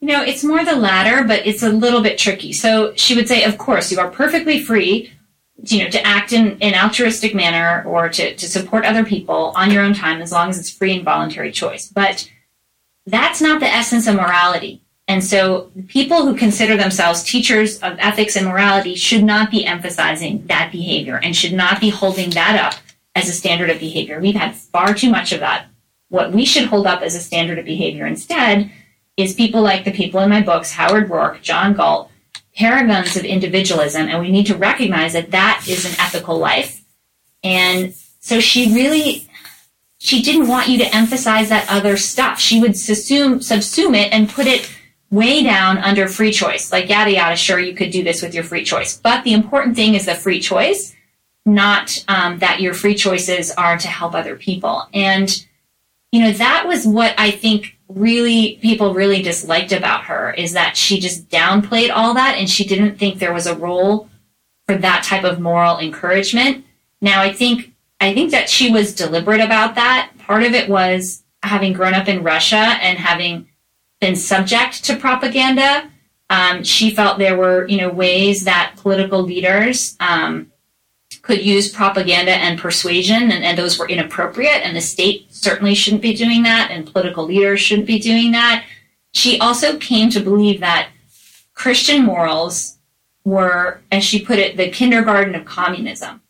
[0.01, 2.51] You know, it's more the latter, but it's a little bit tricky.
[2.51, 5.13] So she would say, of course, you are perfectly free,
[5.63, 9.71] you know, to act in an altruistic manner or to, to support other people on
[9.71, 11.87] your own time as long as it's free and voluntary choice.
[11.89, 12.29] But
[13.05, 14.81] that's not the essence of morality.
[15.07, 20.45] And so people who consider themselves teachers of ethics and morality should not be emphasizing
[20.47, 22.79] that behavior and should not be holding that up
[23.15, 24.19] as a standard of behavior.
[24.19, 25.65] We've had far too much of that.
[26.09, 28.71] What we should hold up as a standard of behavior instead
[29.17, 32.11] is people like the people in my books, Howard Roark, John Galt,
[32.59, 34.07] paragons of individualism.
[34.07, 36.83] And we need to recognize that that is an ethical life.
[37.43, 39.25] And so she really
[40.01, 42.39] she didn't want you to emphasize that other stuff.
[42.39, 44.69] She would subsume subsume it and put it
[45.11, 46.71] way down under free choice.
[46.71, 48.97] Like, yada, yada, sure, you could do this with your free choice.
[48.97, 50.95] But the important thing is the free choice,
[51.45, 54.87] not um, that your free choices are to help other people.
[54.93, 55.29] And,
[56.11, 60.77] you know, that was what I think really people really disliked about her is that
[60.77, 64.07] she just downplayed all that and she didn't think there was a role
[64.67, 66.63] for that type of moral encouragement.
[67.01, 70.11] Now, I think I think that she was deliberate about that.
[70.19, 73.47] Part of it was having grown up in Russia and having
[73.99, 75.89] been subject to propaganda.
[76.29, 80.51] Um, she felt there were, you know, ways that political leaders um,
[81.23, 84.61] could use propaganda and persuasion, and, and, those were inappropriate.
[84.63, 88.65] And the state certainly shouldn't be doing that, and political leaders shouldn't be doing that.
[89.11, 90.89] She also came to believe that
[91.53, 92.77] Christian morals
[93.23, 96.21] were, as she put it, the kindergarten of communism.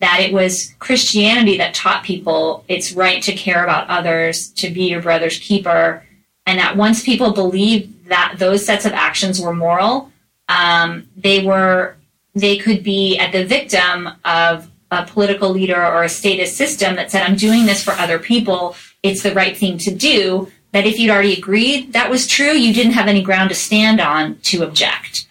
[0.00, 4.84] That it was Christianity that taught people it's right to care about others, to be
[4.90, 6.04] your brother's keeper,
[6.46, 10.12] and that once people believed that those sets of actions were moral,
[10.48, 11.96] um, they were
[12.34, 17.10] they could be at the victim of a political leader or a statist system that
[17.10, 18.76] said, "I'm doing this for other people.
[19.02, 22.74] It's the right thing to do." That if you'd already agreed that was true, you
[22.74, 25.26] didn't have any ground to stand on to object.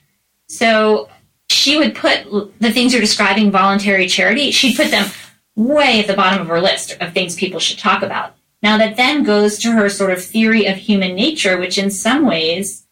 [0.47, 1.09] So
[1.49, 2.25] she would put
[2.59, 5.09] the things you're describing, voluntary charity, she'd put them
[5.55, 8.35] way at the bottom of her list of things people should talk about.
[8.63, 12.25] Now, that then goes to her sort of theory of human nature, which in some
[12.25, 12.85] ways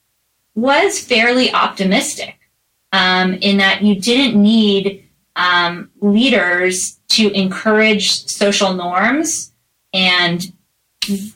[0.53, 2.37] was fairly optimistic
[2.91, 5.04] um, in that you didn't need
[5.35, 9.51] um, leaders to encourage social norms
[9.93, 10.51] and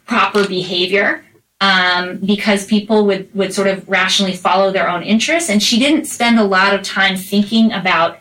[0.06, 1.24] proper behavior
[1.62, 5.50] um, because people would, would sort of rationally follow their own interests.
[5.50, 8.20] And she didn't spend a lot of time thinking about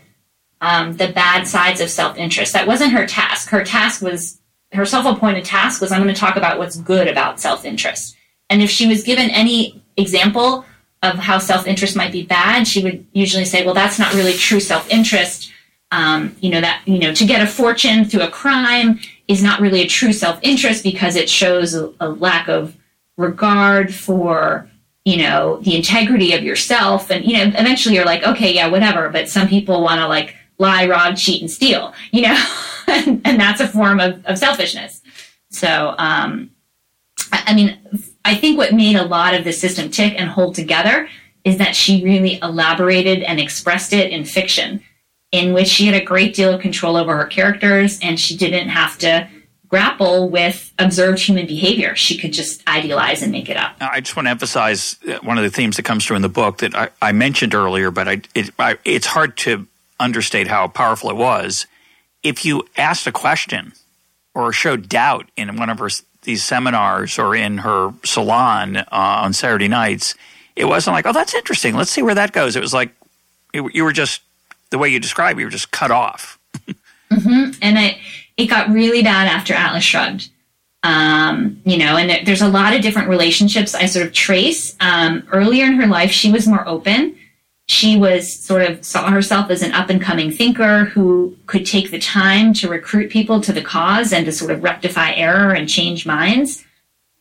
[0.60, 2.52] um, the bad sides of self interest.
[2.52, 3.48] That wasn't her task.
[3.50, 4.40] Her task was
[4.72, 8.16] her self-appointed task was I'm going to talk about what's good about self-interest.
[8.50, 10.64] And if she was given any example
[11.02, 14.60] of how self-interest might be bad, she would usually say, "Well, that's not really true
[14.60, 15.52] self-interest.
[15.90, 19.60] Um, you know that you know to get a fortune through a crime is not
[19.60, 22.76] really a true self-interest because it shows a, a lack of
[23.16, 24.68] regard for
[25.06, 27.10] you know the integrity of yourself.
[27.10, 29.08] And you know eventually you're like okay yeah whatever.
[29.08, 32.44] But some people want to like lie rob cheat and steal you know?
[32.86, 35.02] And, and that's a form of, of selfishness.
[35.50, 36.50] So, um,
[37.32, 37.78] I, I mean,
[38.24, 41.08] I think what made a lot of the system tick and hold together
[41.44, 44.82] is that she really elaborated and expressed it in fiction,
[45.32, 48.68] in which she had a great deal of control over her characters and she didn't
[48.68, 49.28] have to
[49.68, 51.94] grapple with observed human behavior.
[51.94, 53.76] She could just idealize and make it up.
[53.80, 56.28] I just want to emphasize uh, one of the themes that comes through in the
[56.28, 59.66] book that I, I mentioned earlier, but I, it, I, it's hard to
[60.00, 61.66] understate how powerful it was.
[62.22, 63.74] If you asked a question
[64.34, 65.90] or showed doubt in one of her
[66.22, 70.14] these seminars or in her salon uh, on Saturday nights,
[70.56, 71.74] it wasn't like, oh, that's interesting.
[71.76, 72.56] Let's see where that goes.
[72.56, 72.90] It was like
[73.54, 74.22] you were just
[74.70, 76.38] the way you describe, you were just cut off.
[77.10, 77.50] mm-hmm.
[77.62, 77.98] And it
[78.36, 80.30] it got really bad after Atlas Shrugged.
[80.84, 84.76] Um, you know, and there's a lot of different relationships I sort of trace.
[84.80, 87.18] Um, earlier in her life, she was more open.
[87.66, 91.90] She was sort of saw herself as an up and coming thinker who could take
[91.90, 95.68] the time to recruit people to the cause and to sort of rectify error and
[95.68, 96.64] change minds.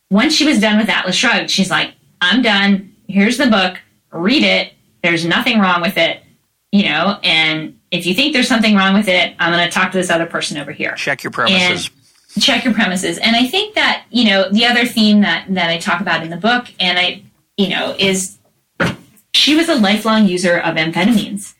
[0.10, 2.96] Once she was done with Atlas Shrugged, she's like, I'm done.
[3.10, 3.78] Here's the book.
[4.12, 4.74] Read it.
[5.04, 6.22] There's nothing wrong with it.
[6.72, 9.92] You know, and if you think there's something wrong with it, I'm going to talk
[9.92, 10.94] to this other person over here.
[10.96, 11.90] Check your premises.
[12.36, 13.18] And check your premises.
[13.18, 16.30] And I think that, you know, the other theme that, that I talk about in
[16.30, 17.24] the book, and I,
[17.56, 18.38] you know, is
[19.34, 21.54] she was a lifelong user of amphetamines.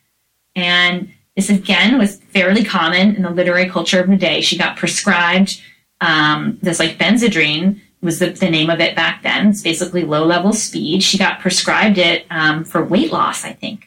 [0.56, 4.42] And this again was fairly common in the literary culture of the day.
[4.42, 5.62] She got prescribed
[6.02, 9.48] um, this like Benzedrine was the, the, name of it back then.
[9.48, 11.02] It's basically low level speed.
[11.02, 13.87] She got prescribed it um, for weight loss, I think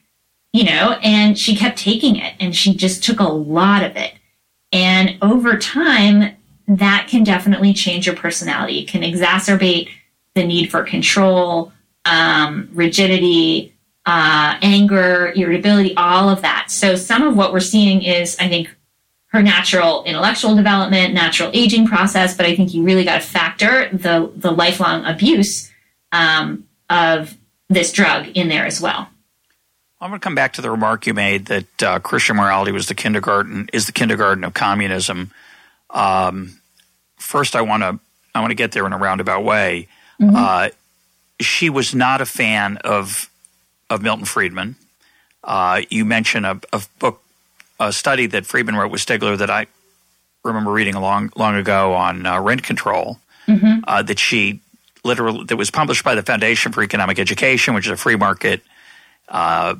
[0.52, 4.14] you know, and she kept taking it and she just took a lot of it.
[4.72, 6.36] And over time,
[6.66, 8.80] that can definitely change your personality.
[8.80, 9.88] It can exacerbate
[10.34, 11.72] the need for control,
[12.04, 13.74] um, rigidity,
[14.06, 16.70] uh, anger, irritability, all of that.
[16.70, 18.74] So some of what we're seeing is, I think,
[19.26, 23.88] her natural intellectual development, natural aging process, but I think you really got to factor
[23.92, 25.70] the the lifelong abuse
[26.10, 27.36] um, of
[27.68, 29.08] this drug in there as well.
[30.00, 32.86] I'm going to come back to the remark you made that uh, Christian morality was
[32.86, 35.30] the kindergarten is the kindergarten of communism.
[35.90, 36.60] Um,
[37.18, 37.98] first, I want to
[38.34, 39.88] I want to get there in a roundabout way.
[40.20, 40.36] Mm-hmm.
[40.36, 40.68] Uh,
[41.40, 43.30] she was not a fan of
[43.90, 44.76] of Milton Friedman.
[45.42, 47.22] Uh, you mentioned a, a, book,
[47.78, 49.66] a study that Friedman wrote with Stigler that I
[50.44, 53.18] remember reading a long long ago on uh, rent control.
[53.46, 53.80] Mm-hmm.
[53.84, 54.60] Uh, that she
[55.04, 58.62] literally that was published by the Foundation for Economic Education, which is a free market
[59.28, 59.74] uh,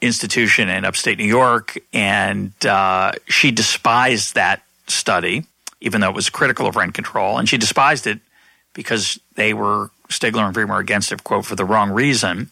[0.00, 5.44] institution in upstate New York, and uh, she despised that study,
[5.80, 8.20] even though it was critical of rent control, and she despised it
[8.74, 12.50] because they were Stigler and were against it, quote, for the wrong reason.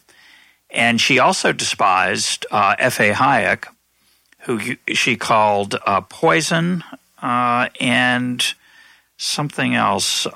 [0.69, 3.13] And she also despised uh, F.A.
[3.13, 3.65] Hayek,
[4.39, 4.59] who
[4.93, 6.83] she called uh, poison
[7.21, 8.43] uh, and
[9.17, 10.27] something else.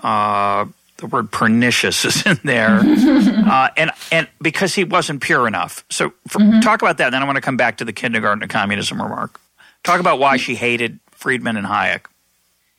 [1.01, 5.83] The word pernicious is in there, uh, and and because he wasn't pure enough.
[5.89, 6.59] So for, mm-hmm.
[6.59, 7.09] talk about that.
[7.09, 9.41] Then I want to come back to the kindergarten of communism remark.
[9.83, 12.05] Talk about why she hated Friedman and Hayek.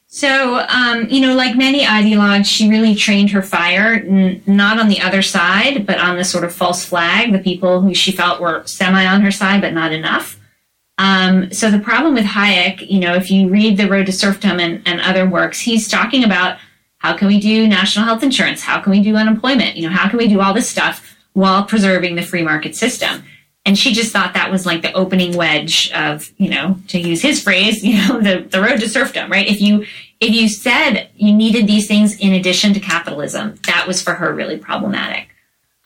[0.07, 4.89] So, um, you know, like many ideologues, she really trained her fire, n- not on
[4.89, 8.41] the other side, but on the sort of false flag, the people who she felt
[8.41, 10.39] were semi on her side, but not enough.
[10.99, 14.61] Um, so the problem with Hayek, you know, if you read The Road to Serfdom
[14.61, 16.59] and, and other works, he's talking about
[17.03, 18.62] how can we do national health insurance?
[18.62, 19.77] How can we do unemployment?
[19.77, 23.25] You know, how can we do all this stuff while preserving the free market system?
[23.67, 27.21] And she just thought that was like the opening wedge of, you know, to use
[27.21, 29.49] his phrase, you know, the, the road to serfdom, right?
[29.49, 29.85] If you,
[30.21, 34.33] if you said you needed these things in addition to capitalism, that was for her
[34.33, 35.29] really problematic.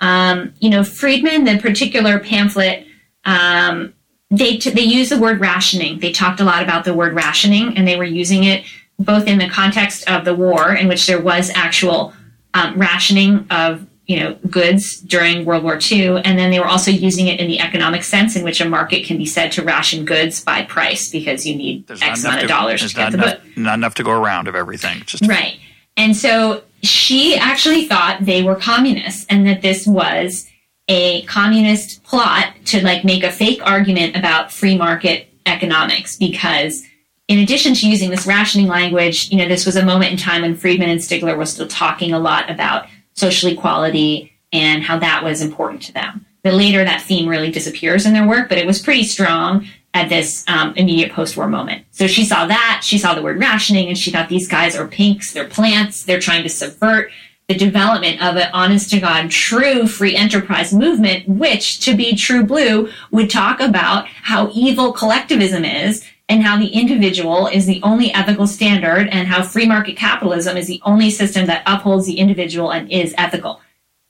[0.01, 2.87] Um, you know, Friedman, the particular pamphlet,
[3.25, 3.95] um,
[4.31, 5.99] they, t- they use the word rationing.
[5.99, 8.67] They talked a lot about the word rationing and they were using it
[8.99, 12.13] both in the context of the war, in which there was actual
[12.55, 16.91] um, rationing of you know goods during World War II, and then they were also
[16.91, 20.05] using it in the economic sense, in which a market can be said to ration
[20.05, 23.57] goods by price because you need there's X amount of dollars to get the enough,
[23.57, 25.03] Not enough to go around of everything.
[25.07, 25.59] Just right,
[25.97, 30.47] and so she actually thought they were communists, and that this was
[30.89, 36.85] a communist plot to like make a fake argument about free market economics because
[37.29, 40.43] in addition to using this rationing language, you know, this was a moment in time
[40.43, 45.25] when Friedman and Stigler were still talking a lot about social equality and how that
[45.25, 46.25] was important to them.
[46.43, 50.09] But later that theme really disappears in their work, but it was pretty strong at
[50.09, 51.85] this um, immediate post-war moment.
[51.91, 54.87] So she saw that, she saw the word rationing, and she thought these guys are
[54.87, 57.11] pinks, they're plants, they're trying to subvert
[57.49, 62.45] the development of an honest to God true free enterprise movement, which to be true
[62.45, 68.13] blue would talk about how evil collectivism is and how the individual is the only
[68.13, 72.73] ethical standard and how free market capitalism is the only system that upholds the individual
[72.73, 73.61] and is ethical.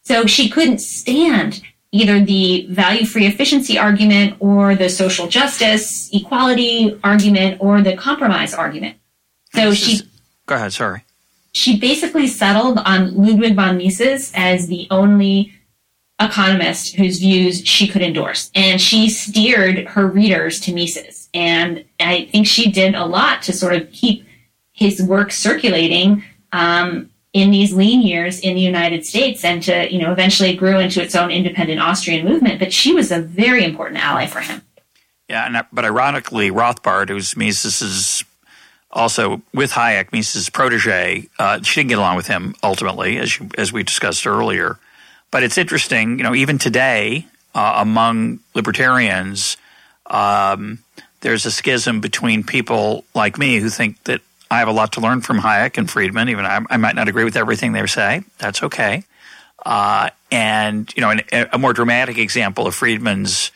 [0.03, 1.63] So she couldn't stand
[1.93, 8.55] either the value free efficiency argument or the social justice equality argument or the compromise
[8.55, 8.97] argument.
[9.55, 10.03] So this she is,
[10.47, 10.73] Go ahead.
[10.73, 11.03] Sorry.
[11.53, 15.53] She basically settled on Ludwig von Mises as the only
[16.21, 18.51] economist whose views she could endorse.
[18.55, 21.26] And she steered her readers to Mises.
[21.37, 24.27] And I think she did a lot to sort of keep
[24.73, 30.01] his work circulating um, in these lean years in the United States and to, you
[30.01, 32.59] know, eventually grew into its own independent Austrian movement.
[32.59, 34.63] But she was a very important ally for him.
[35.29, 38.25] Yeah, and, but ironically, Rothbard, who's Mises's
[38.91, 43.51] also with Hayek, Mises' protege, uh, she didn't get along with him ultimately, as you,
[43.59, 44.79] as we discussed earlier.
[45.31, 49.59] But it's interesting, you know, even today uh, among libertarians,
[50.07, 50.79] um,
[51.27, 55.01] there's a schism between people like me who think that I have a lot to
[55.01, 56.29] learn from Hayek and Friedman.
[56.29, 58.23] Even I, I might not agree with everything they say.
[58.39, 59.03] That's okay.
[59.65, 63.51] Uh, and you know, an, a more dramatic example of Friedman's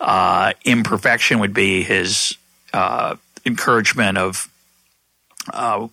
[0.00, 2.36] uh, imperfection would be his
[2.74, 3.16] uh,
[3.46, 4.50] encouragement of,
[5.50, 5.88] uh,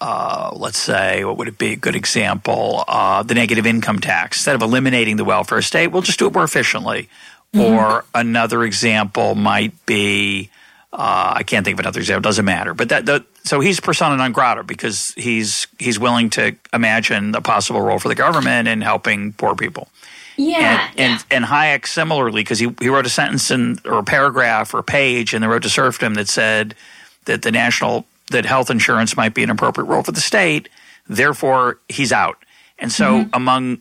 [0.00, 1.74] uh, let's say, what would it be?
[1.74, 4.38] A good example: uh, the negative income tax.
[4.38, 7.08] Instead of eliminating the welfare state, we'll just do it more efficiently.
[7.54, 7.74] Mm-hmm.
[7.74, 10.50] Or another example might be
[10.94, 12.22] uh, I can't think of another example.
[12.22, 12.72] Doesn't matter.
[12.72, 17.40] But that, the, so he's persona non grata because he's he's willing to imagine a
[17.40, 19.88] possible role for the government in helping poor people.
[20.36, 24.04] Yeah, and and, and Hayek similarly because he he wrote a sentence in or a
[24.04, 26.76] paragraph or a page in the Road to Serfdom that said
[27.24, 30.68] that the national that health insurance might be an appropriate role for the state.
[31.08, 32.38] Therefore, he's out.
[32.78, 33.30] And so, mm-hmm.
[33.34, 33.78] among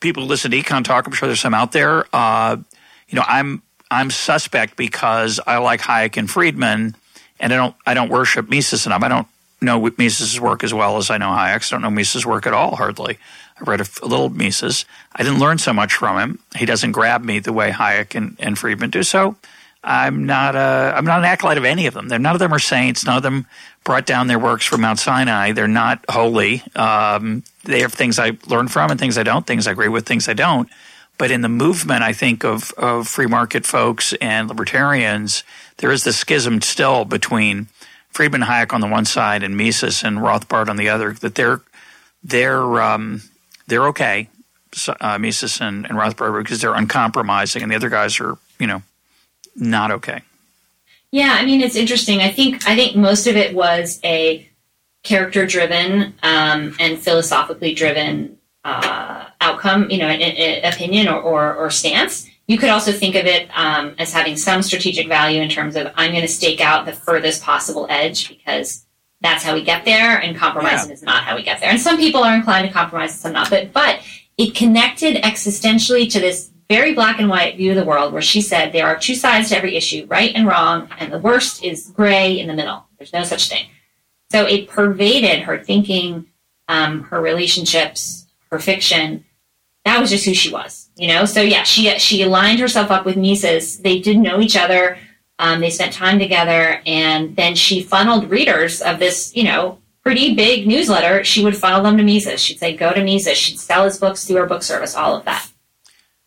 [0.00, 2.06] people who listen to EconTalk, I'm sure there's some out there.
[2.12, 2.58] Uh,
[3.08, 6.96] you know, I'm I'm suspect because I like Hayek and Friedman,
[7.38, 9.02] and I don't I don't worship Mises enough.
[9.02, 9.28] I don't
[9.60, 11.72] know Mises' work as well as I know Hayek's.
[11.72, 13.18] I don't know Mises' work at all, hardly.
[13.60, 14.84] I read a, a, little Mises.
[15.14, 16.38] I didn't learn so much from him.
[16.56, 19.02] He doesn't grab me the way Hayek and, and Friedman do.
[19.02, 19.36] So
[19.84, 22.08] I'm not a I'm not an acolyte of any of them.
[22.08, 23.04] None of them are saints.
[23.04, 23.46] None of them
[23.84, 25.52] brought down their works from Mount Sinai.
[25.52, 26.62] They're not holy.
[26.76, 29.46] Um, they have things I learn from and things I don't.
[29.46, 30.68] Things I agree with, things I don't.
[31.18, 35.44] But in the movement, I think of, of free market folks and libertarians,
[35.76, 37.68] there is the schism still between
[38.10, 41.12] Friedman Hayek on the one side and Mises and Rothbard on the other.
[41.12, 41.60] That they're
[42.22, 43.22] they're um,
[43.66, 44.28] they're okay,
[45.00, 48.82] uh, Mises and, and Rothbard because they're uncompromising, and the other guys are you know
[49.56, 50.22] not okay.
[51.10, 52.20] Yeah, I mean it's interesting.
[52.20, 54.48] I think I think most of it was a
[55.02, 61.54] character driven um, and philosophically driven uh, outcome, you know, an, an opinion or, or,
[61.54, 62.28] or, stance.
[62.46, 65.92] You could also think of it um, as having some strategic value in terms of
[65.96, 68.86] I'm going to stake out the furthest possible edge because
[69.20, 70.94] that's how we get there, and compromising yeah.
[70.94, 71.70] is not how we get there.
[71.70, 73.50] And some people are inclined to compromise, and some not.
[73.50, 74.00] But but
[74.36, 78.40] it connected existentially to this very black and white view of the world, where she
[78.40, 81.90] said there are two sides to every issue, right and wrong, and the worst is
[81.94, 82.84] gray in the middle.
[82.98, 83.66] There's no such thing.
[84.30, 86.26] So it pervaded her thinking,
[86.68, 88.21] um, her relationships,
[88.52, 89.24] her fiction,
[89.84, 91.24] that was just who she was, you know.
[91.24, 93.78] So yeah, she she aligned herself up with Mises.
[93.78, 94.98] They did know each other.
[95.38, 100.34] Um, they spent time together, and then she funneled readers of this, you know, pretty
[100.34, 101.24] big newsletter.
[101.24, 102.40] She would funnel them to Mises.
[102.40, 104.94] She'd say, "Go to Mises." She'd sell his books through her book service.
[104.94, 105.50] All of that.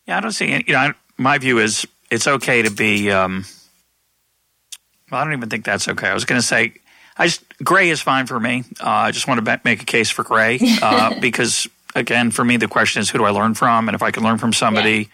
[0.06, 0.50] Yeah, I don't see.
[0.50, 3.10] Any, you know, my view is it's okay to be.
[3.10, 3.46] Um,
[5.10, 6.08] well, I don't even think that's okay.
[6.08, 6.74] I was going to say,
[7.16, 8.64] I just gray is fine for me.
[8.80, 12.56] Uh, I just want to make a case for gray uh, because again, for me,
[12.56, 13.88] the question is who do I learn from?
[13.88, 15.08] And if I can learn from somebody,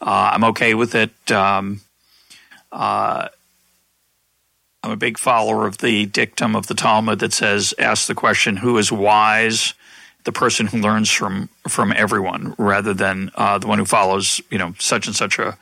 [0.00, 0.08] yeah.
[0.08, 1.32] uh, I'm okay with it.
[1.32, 1.80] Um,
[2.70, 3.28] uh,
[4.82, 8.58] I'm a big follower of the dictum of the Talmud that says, ask the question,
[8.58, 9.74] who is wise?
[10.24, 14.58] The person who learns from from everyone, rather than uh, the one who follows, you
[14.58, 15.56] know, such and such a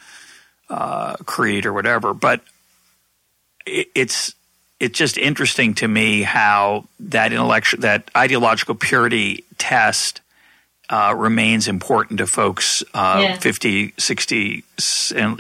[0.71, 2.15] uh, creed or whatever.
[2.15, 2.41] But
[3.67, 4.35] it, it's
[4.81, 10.23] it's just interesting to me how that intellectual that ideological purity test
[10.91, 13.39] uh, remains important to folks uh, yeah.
[13.39, 14.65] 50, 60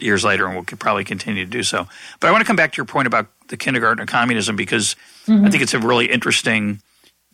[0.00, 1.86] years later, and will probably continue to do so.
[2.20, 4.96] But I want to come back to your point about the kindergarten of communism because
[5.26, 5.44] mm-hmm.
[5.44, 6.80] I think it's a really interesting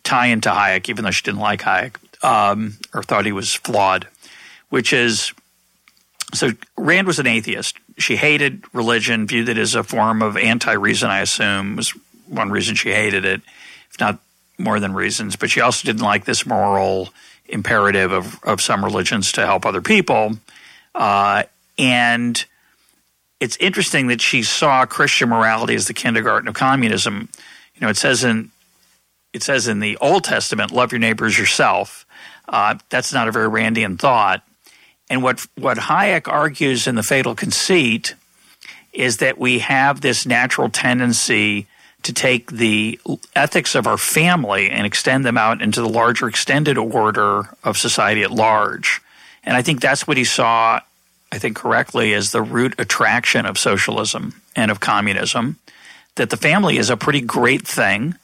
[0.03, 4.07] tie into Hayek, even though she didn't like Hayek um, or thought he was flawed,
[4.69, 5.33] which is
[6.33, 7.77] so Rand was an atheist.
[7.97, 11.91] She hated religion, viewed it as a form of anti reason, I assume, was
[12.27, 13.41] one reason she hated it,
[13.89, 14.19] if not
[14.57, 15.35] more than reasons.
[15.35, 17.09] But she also didn't like this moral
[17.51, 20.37] imperative of, of some religions to help other people.
[20.95, 21.43] Uh,
[21.77, 22.45] and
[23.39, 27.29] it's interesting that she saw Christian morality as the kindergarten of communism.
[27.75, 28.51] You know, it says in
[29.33, 32.05] it says in the Old Testament, "Love your neighbors yourself."
[32.47, 34.43] Uh, that's not a very Randian thought.
[35.09, 38.15] And what what Hayek argues in the Fatal Conceit
[38.93, 41.67] is that we have this natural tendency
[42.03, 42.99] to take the
[43.35, 48.23] ethics of our family and extend them out into the larger extended order of society
[48.23, 49.01] at large.
[49.43, 50.79] And I think that's what he saw,
[51.31, 55.57] I think correctly, as the root attraction of socialism and of communism.
[56.15, 58.15] That the family is a pretty great thing.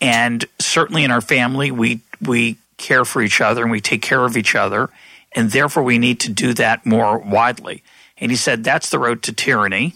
[0.00, 4.24] And certainly in our family, we, we care for each other and we take care
[4.24, 4.90] of each other.
[5.32, 7.82] And therefore, we need to do that more widely.
[8.18, 9.94] And he said that's the road to tyranny.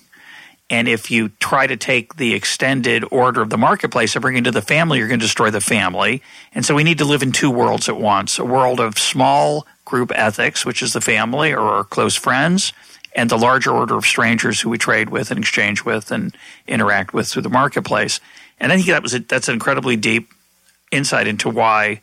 [0.71, 4.39] And if you try to take the extended order of the marketplace and bring it
[4.39, 6.23] into the family, you're going to destroy the family.
[6.55, 9.67] And so we need to live in two worlds at once a world of small
[9.85, 12.73] group ethics, which is the family or our close friends,
[13.17, 16.37] and the larger order of strangers who we trade with and exchange with and
[16.69, 18.21] interact with through the marketplace.
[18.61, 20.29] And I think that was a, that's an incredibly deep
[20.93, 22.03] insight into why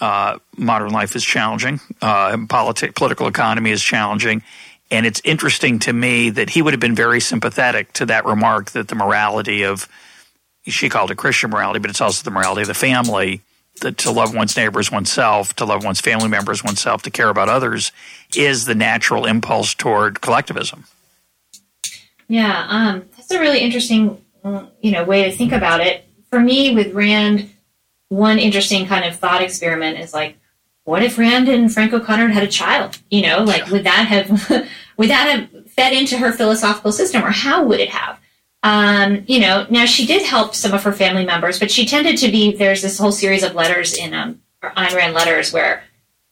[0.00, 4.42] uh, modern life is challenging, uh, politi- political economy is challenging,
[4.90, 8.70] and it's interesting to me that he would have been very sympathetic to that remark
[8.72, 9.88] that the morality of,
[10.62, 13.40] she called it Christian morality, but it's also the morality of the family,
[13.82, 17.48] that to love one's neighbors oneself, to love one's family members oneself, to care about
[17.48, 17.92] others
[18.34, 20.84] is the natural impulse toward collectivism.
[22.28, 24.20] Yeah, um, that's a really interesting,
[24.80, 26.04] you know, way to think about it.
[26.30, 27.50] For me, with Rand,
[28.08, 30.36] one interesting kind of thought experiment is like,
[30.86, 32.98] what if Rand and Frank O'Connor had a child?
[33.10, 34.30] You know, like would that have
[34.96, 38.20] would that have fed into her philosophical system, or how would it have?
[38.62, 42.16] Um, you know, now she did help some of her family members, but she tended
[42.18, 42.54] to be.
[42.54, 45.82] There's this whole series of letters in um, Ayn Rand letters where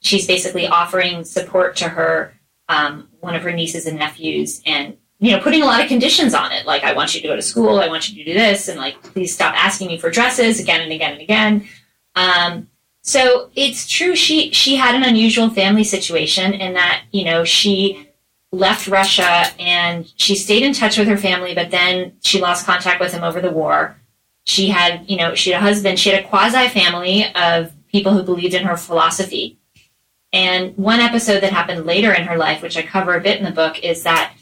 [0.00, 2.32] she's basically offering support to her
[2.68, 6.32] um, one of her nieces and nephews, and you know, putting a lot of conditions
[6.32, 8.38] on it, like I want you to go to school, I want you to do
[8.38, 11.68] this, and like please stop asking me for dresses again and again and again.
[12.14, 12.68] Um,
[13.06, 14.16] so it's true.
[14.16, 18.08] She she had an unusual family situation in that you know she
[18.50, 23.00] left Russia and she stayed in touch with her family, but then she lost contact
[23.00, 24.00] with him over the war.
[24.44, 25.98] She had you know she had a husband.
[25.98, 29.58] She had a quasi family of people who believed in her philosophy.
[30.32, 33.44] And one episode that happened later in her life, which I cover a bit in
[33.44, 34.34] the book, is that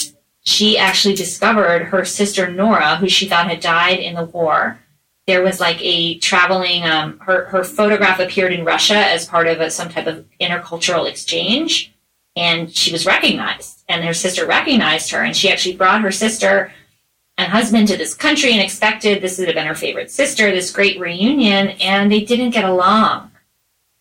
[0.45, 4.79] she actually discovered her sister Nora, who she thought had died in the war,
[5.27, 9.61] there was like a traveling um, her her photograph appeared in Russia as part of
[9.61, 11.95] a, some type of intercultural exchange,
[12.35, 16.73] and she was recognized, and her sister recognized her, and she actually brought her sister
[17.39, 20.71] and husband to this country and expected this would have been her favorite sister, this
[20.71, 23.31] great reunion, and they didn't get along,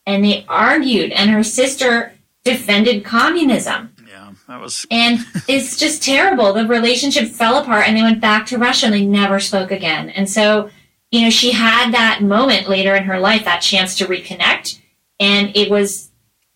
[0.06, 2.14] and they argued, and her sister
[2.44, 3.94] defended communism.
[4.10, 4.88] Yeah, that was.
[4.90, 6.52] and it's just terrible.
[6.52, 10.10] The relationship fell apart, and they went back to Russia, and they never spoke again,
[10.10, 10.72] and so
[11.12, 14.80] you know, she had that moment later in her life, that chance to reconnect.
[15.20, 16.09] And it was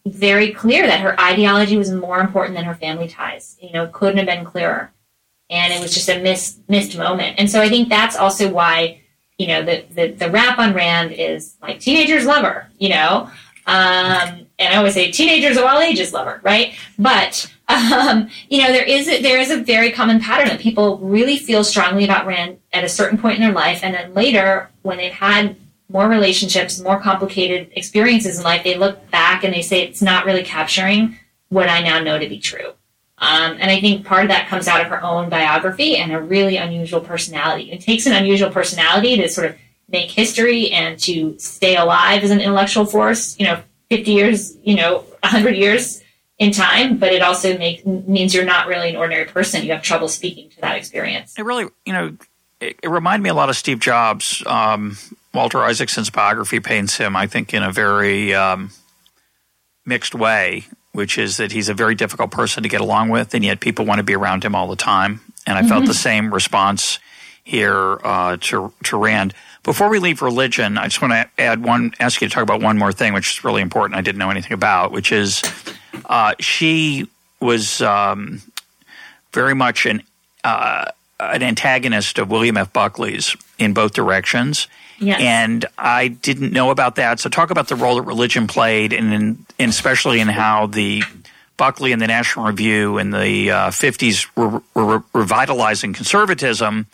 [0.06, 3.58] very clear that her ideology was more important than her family ties.
[3.62, 4.92] You know, couldn't have been clearer.
[5.50, 7.36] And it was just a missed, missed moment.
[7.38, 9.02] And so I think that's also why,
[9.38, 13.30] you know, the, the, the rap on Rand is like teenagers love her, you know?
[13.68, 16.76] Um, and I always say teenagers of all ages love her, right?
[16.98, 20.98] But um, you know, there is a, there is a very common pattern that people
[21.00, 24.70] really feel strongly about Rand at a certain point in their life, and then later,
[24.84, 25.56] when they've had
[25.90, 30.26] more relationships, more complicated experiences in life, they look back and they say it's not
[30.26, 31.18] really capturing
[31.50, 32.74] what I now know to be true.
[33.18, 36.20] Um, and I think part of that comes out of her own biography and a
[36.20, 37.72] really unusual personality.
[37.72, 39.56] It takes an unusual personality to sort of
[39.88, 43.40] make history and to stay alive as an intellectual force.
[43.40, 46.02] You know, 50 years, you know, 100 years
[46.38, 49.64] in time, but it also make, means you're not really an ordinary person.
[49.64, 51.38] You have trouble speaking to that experience.
[51.38, 52.18] It really, you know,
[52.60, 54.44] it, it reminded me a lot of Steve Jobs.
[54.46, 54.98] Um,
[55.34, 58.72] Walter Isaacson's biography paints him, I think, in a very um,
[59.86, 63.44] mixed way, which is that he's a very difficult person to get along with, and
[63.44, 65.22] yet people want to be around him all the time.
[65.46, 65.70] And I mm-hmm.
[65.70, 67.00] felt the same response
[67.44, 69.34] here uh, to to Rand.
[69.64, 72.62] Before we leave religion, I just want to add one, ask you to talk about
[72.62, 73.98] one more thing, which is really important.
[73.98, 75.42] I didn't know anything about, which is
[76.10, 77.08] uh, she
[77.40, 78.42] was um,
[79.34, 80.02] very much an
[80.44, 80.86] uh,
[81.20, 82.74] an antagonist of William F.
[82.74, 84.68] Buckley's in both directions.
[85.00, 85.20] Yes.
[85.20, 87.20] And I didn't know about that.
[87.20, 91.04] So talk about the role that religion played, and, in, and especially in how the
[91.58, 96.86] Buckley and the National Review in the uh, 50s were, were revitalizing conservatism,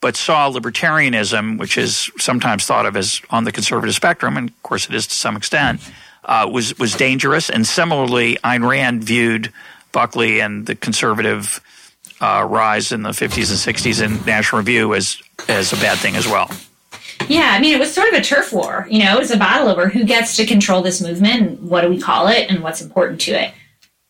[0.00, 4.62] but saw libertarianism, which is sometimes thought of as on the conservative spectrum, and of
[4.62, 5.80] course it is to some extent,
[6.24, 7.50] uh, was was dangerous.
[7.50, 9.52] And similarly, Ayn Rand viewed
[9.92, 11.60] Buckley and the conservative
[12.20, 16.16] uh, rise in the 50s and 60s in National Review as as a bad thing
[16.16, 16.50] as well.
[17.28, 18.86] Yeah, I mean, it was sort of a turf war.
[18.90, 21.88] You know, it was a battle over who gets to control this movement, what do
[21.88, 23.52] we call it, and what's important to it.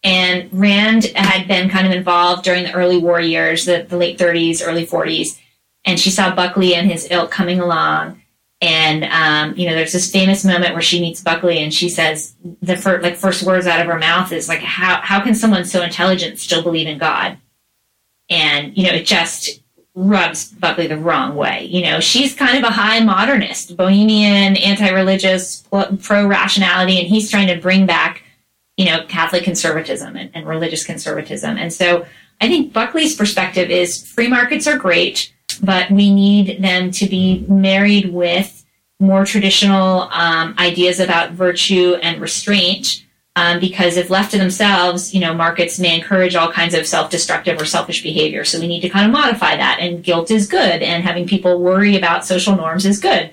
[0.02, 4.18] And Rand had been kind of involved during the early war years, the, the late
[4.18, 5.38] 30s, early 40s,
[5.84, 8.19] and she saw Buckley and his ilk coming along.
[8.62, 12.34] And um, you know, there's this famous moment where she meets Buckley, and she says
[12.60, 15.64] the first, like first words out of her mouth is like, "How how can someone
[15.64, 17.38] so intelligent still believe in God?"
[18.28, 19.62] And you know, it just
[19.94, 21.64] rubs Buckley the wrong way.
[21.64, 25.64] You know, she's kind of a high modernist, bohemian, anti-religious,
[26.02, 28.22] pro rationality, and he's trying to bring back,
[28.76, 31.56] you know, Catholic conservatism and, and religious conservatism.
[31.56, 32.04] And so,
[32.42, 35.32] I think Buckley's perspective is free markets are great
[35.62, 38.64] but we need them to be married with
[38.98, 42.86] more traditional um, ideas about virtue and restraint.
[43.36, 47.60] Um, because if left to themselves, you know, markets may encourage all kinds of self-destructive
[47.60, 48.44] or selfish behavior.
[48.44, 49.78] So we need to kind of modify that.
[49.80, 53.30] And guilt is good, and having people worry about social norms is good.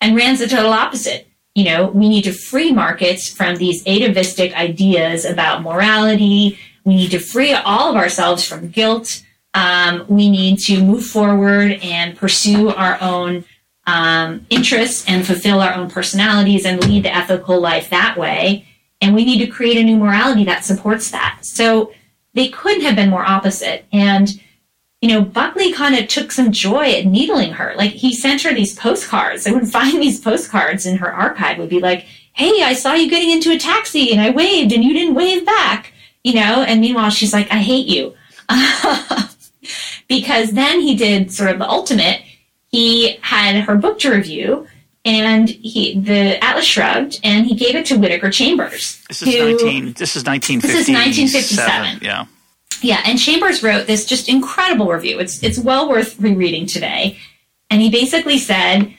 [0.00, 1.28] And Rand's the total opposite.
[1.54, 6.58] You know, we need to free markets from these atavistic ideas about morality.
[6.84, 9.22] We need to free all of ourselves from guilt
[9.58, 13.44] um, we need to move forward and pursue our own
[13.88, 18.68] um, interests and fulfill our own personalities and lead the ethical life that way.
[19.00, 21.40] And we need to create a new morality that supports that.
[21.42, 21.92] So
[22.34, 23.84] they couldn't have been more opposite.
[23.92, 24.40] And,
[25.00, 27.74] you know, Buckley kind of took some joy at needling her.
[27.76, 29.44] Like he sent her these postcards.
[29.44, 33.10] I would find these postcards in her archive would be like, Hey, I saw you
[33.10, 35.92] getting into a taxi and I waved and you didn't wave back,
[36.22, 36.62] you know?
[36.62, 38.14] And meanwhile, she's like, I hate you.
[40.08, 42.22] because then he did sort of the ultimate.
[42.68, 44.66] He had her book to review,
[45.04, 49.02] and he the Atlas shrugged, and he gave it to Whittaker Chambers.
[49.08, 49.92] This is who, nineteen.
[49.92, 50.60] This is nineteen.
[50.60, 52.00] This is nineteen fifty-seven.
[52.02, 52.26] Yeah.
[52.80, 55.18] Yeah, and Chambers wrote this just incredible review.
[55.18, 57.18] It's it's well worth rereading today.
[57.70, 58.94] And he basically said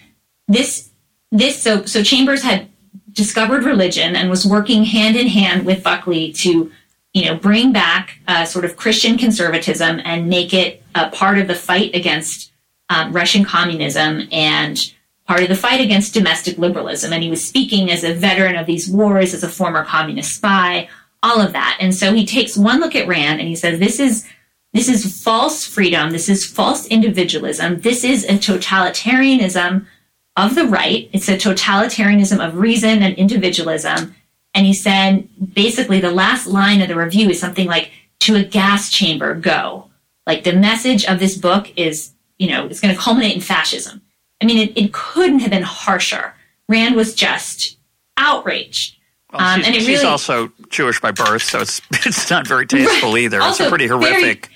[0.48, 0.90] this
[1.32, 2.68] this so so Chambers had
[3.12, 6.72] discovered religion and was working hand in hand with Buckley to
[7.14, 11.48] you know, bring back uh, sort of Christian conservatism and make it a part of
[11.48, 12.52] the fight against
[12.90, 14.94] um, Russian communism and
[15.26, 17.14] part of the fight against domestic liberalism.
[17.14, 20.90] And he was speaking as a veteran of these wars, as a former communist spy,
[21.22, 21.78] all of that.
[21.80, 24.28] And so he takes one look at Rand and he says, this is
[24.72, 26.12] this is false freedom.
[26.12, 27.82] This is false individualism.
[27.82, 29.88] This is a totalitarianism
[30.36, 31.10] of the right.
[31.12, 34.16] It's a totalitarianism of reason and individualism.
[34.54, 37.92] And he said, basically, the last line of the review is something like,
[38.22, 39.90] to a gas chamber, go.
[40.26, 44.02] Like the message of this book is, you know, it's going to culminate in fascism.
[44.42, 46.34] I mean, it, it couldn't have been harsher.
[46.68, 47.78] Rand was just
[48.18, 48.96] outraged.
[49.32, 52.66] Well, um, and it she's really, also Jewish by birth, so it's it's not very
[52.66, 53.24] tasteful right.
[53.24, 53.42] either.
[53.42, 54.50] Also, it's a pretty horrific.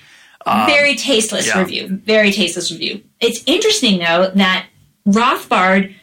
[0.44, 1.60] Very, um, very tasteless yeah.
[1.60, 2.00] review.
[2.04, 3.02] Very tasteless review.
[3.20, 4.66] It's interesting though that
[5.06, 5.94] Rothbard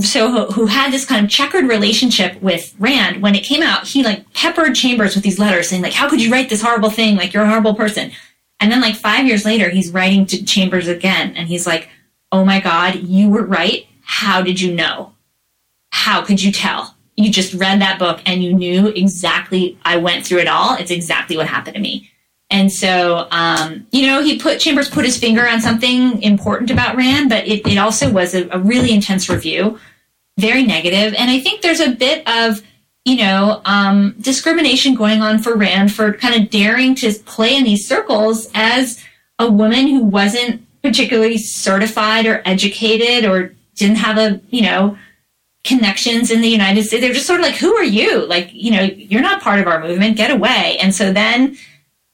[0.00, 4.02] so who had this kind of checkered relationship with Rand, when it came out, he
[4.02, 7.16] like peppered Chambers with these letters saying like, "How could you write this horrible thing?
[7.16, 8.10] Like you're a horrible person."
[8.58, 11.88] And then like five years later, he's writing to Chambers again, and he's like,
[12.32, 13.86] "Oh my God, you were right.
[14.02, 15.12] How did you know?
[15.90, 16.96] How could you tell?
[17.16, 19.78] You just read that book and you knew exactly.
[19.84, 20.74] I went through it all.
[20.76, 22.10] It's exactly what happened to me."
[22.54, 26.94] And so, um, you know, he put Chambers put his finger on something important about
[26.94, 29.80] Rand, but it, it also was a, a, really intense review,
[30.38, 31.14] very negative.
[31.18, 32.62] And I think there's a bit of,
[33.04, 37.64] you know, um, discrimination going on for Rand for kind of daring to play in
[37.64, 39.02] these circles as
[39.40, 44.96] a woman who wasn't particularly certified or educated or didn't have a, you know,
[45.64, 47.00] connections in the United States.
[47.00, 48.24] They're just sort of like, who are you?
[48.26, 50.16] Like, you know, you're not part of our movement.
[50.16, 50.78] Get away.
[50.80, 51.58] And so then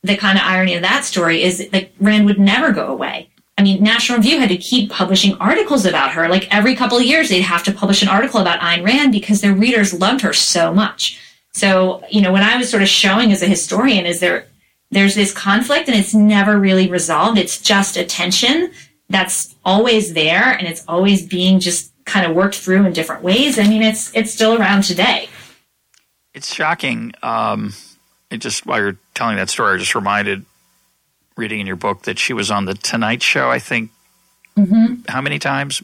[0.02, 3.28] the kind of irony of that story is that Rand would never go away.
[3.58, 6.28] I mean, National Review had to keep publishing articles about her.
[6.28, 9.42] Like every couple of years, they'd have to publish an article about Ayn Rand because
[9.42, 11.20] their readers loved her so much.
[11.52, 14.46] So, you know, when I was sort of showing as a historian, is there,
[14.90, 17.36] there's this conflict and it's never really resolved.
[17.36, 18.70] It's just a tension
[19.10, 23.58] that's always there and it's always being just kind of worked through in different ways.
[23.58, 25.28] I mean, it's, it's still around today.
[26.32, 27.12] It's shocking.
[27.22, 27.74] Um,
[28.30, 30.44] it just while you're telling that story, I just reminded
[31.36, 33.50] reading in your book that she was on the Tonight Show.
[33.50, 33.90] I think
[34.56, 35.02] mm-hmm.
[35.08, 35.82] how many times?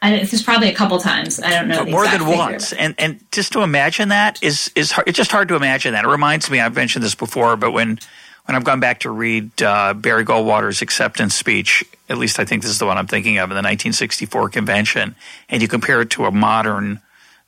[0.00, 1.40] I, this probably a couple times.
[1.40, 1.84] I don't know.
[1.84, 2.36] more than figure.
[2.36, 5.92] once, and and just to imagine that is is hard, it's just hard to imagine
[5.92, 6.04] that.
[6.04, 6.58] It reminds me.
[6.58, 8.00] I've mentioned this before, but when
[8.46, 12.62] when I've gone back to read uh, Barry Goldwater's acceptance speech, at least I think
[12.62, 15.14] this is the one I'm thinking of in the 1964 convention,
[15.48, 17.00] and you compare it to a modern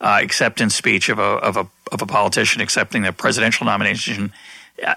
[0.04, 4.32] uh, acceptance speech of a of a of a politician accepting the presidential nomination,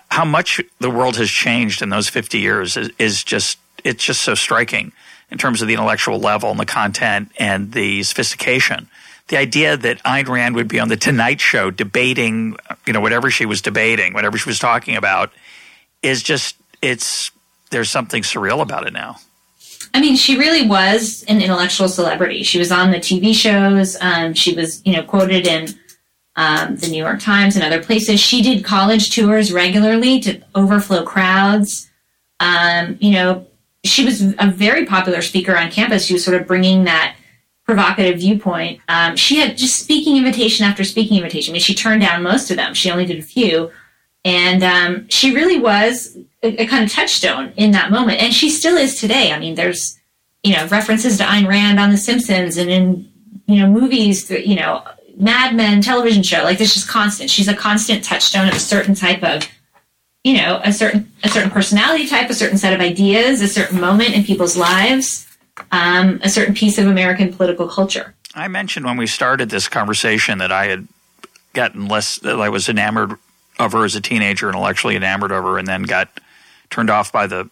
[0.09, 4.21] how much the world has changed in those 50 years is, is just it's just
[4.21, 4.91] so striking
[5.31, 8.89] in terms of the intellectual level and the content and the sophistication.
[9.29, 13.29] The idea that Ayn Rand would be on the Tonight Show debating, you know, whatever
[13.29, 15.31] she was debating, whatever she was talking about,
[16.03, 17.31] is just it's
[17.69, 19.17] there's something surreal about it now.
[19.97, 22.43] I mean, she really was an intellectual celebrity.
[22.43, 23.97] She was on the TV shows.
[23.99, 25.69] Um, she was, you know, quoted in
[26.35, 28.19] um, the New York Times and other places.
[28.19, 31.89] She did college tours regularly to overflow crowds.
[32.39, 33.47] Um, you know,
[33.83, 36.05] she was a very popular speaker on campus.
[36.05, 37.15] She was sort of bringing that
[37.65, 38.79] provocative viewpoint.
[38.87, 41.51] Um, she had just speaking invitation after speaking invitation.
[41.51, 42.75] I mean, she turned down most of them.
[42.75, 43.71] She only did a few.
[44.27, 48.21] And um, she really was a, a, kind of touchstone in that moment.
[48.21, 49.31] And she still is today.
[49.31, 49.97] I mean, there's,
[50.43, 53.09] you know, references to Ayn Rand on The Simpsons and in,
[53.45, 54.83] you know, movies, you know,
[55.15, 56.43] Mad Men television show.
[56.43, 57.29] Like, this just constant.
[57.29, 59.47] She's a constant touchstone of a certain type of,
[60.25, 63.79] you know, a certain a certain personality type, a certain set of ideas, a certain
[63.79, 65.25] moment in people's lives,
[65.71, 68.13] um, a certain piece of American political culture.
[68.35, 70.85] I mentioned when we started this conversation that I had
[71.53, 73.17] gotten less that I was enamored
[73.59, 76.09] of her as a teenager, intellectually enamored of her, and then got
[76.69, 77.49] turned off by the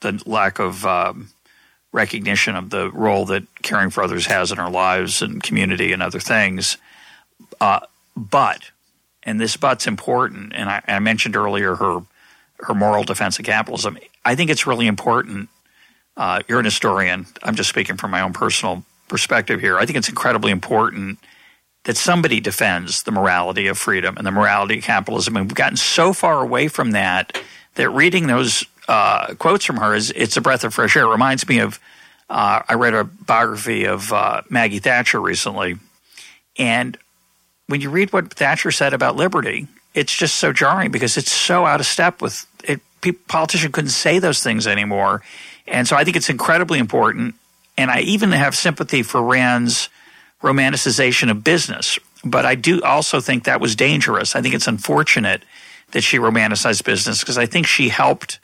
[0.00, 1.28] the lack of um,
[1.92, 6.02] recognition of the role that caring for others has in our lives and community and
[6.02, 6.76] other things.
[7.60, 7.80] Uh,
[8.16, 8.70] but,
[9.24, 12.00] and this but's important, and I, I, mentioned earlier her
[12.60, 13.98] her moral defense of capitalism.
[14.24, 15.48] I think it's really important.
[16.16, 17.26] Uh, you're an historian.
[17.42, 19.78] I'm just speaking from my own personal perspective here.
[19.78, 21.18] I think it's incredibly important
[21.88, 25.38] that somebody defends the morality of freedom and the morality of capitalism.
[25.38, 27.40] And we've gotten so far away from that
[27.76, 31.04] that reading those uh, quotes from her is it's a breath of fresh air.
[31.04, 31.80] It reminds me of
[32.28, 35.76] uh, I read a biography of uh, Maggie Thatcher recently,
[36.58, 36.98] and
[37.68, 41.64] when you read what Thatcher said about liberty, it's just so jarring because it's so
[41.64, 42.82] out of step with it.
[43.28, 45.22] Politicians couldn't say those things anymore,
[45.66, 47.34] and so I think it's incredibly important.
[47.78, 49.88] And I even have sympathy for Rand's
[50.42, 51.98] romanticization of business.
[52.24, 54.34] But I do also think that was dangerous.
[54.34, 55.42] I think it's unfortunate
[55.92, 58.38] that she romanticized business because I think she helped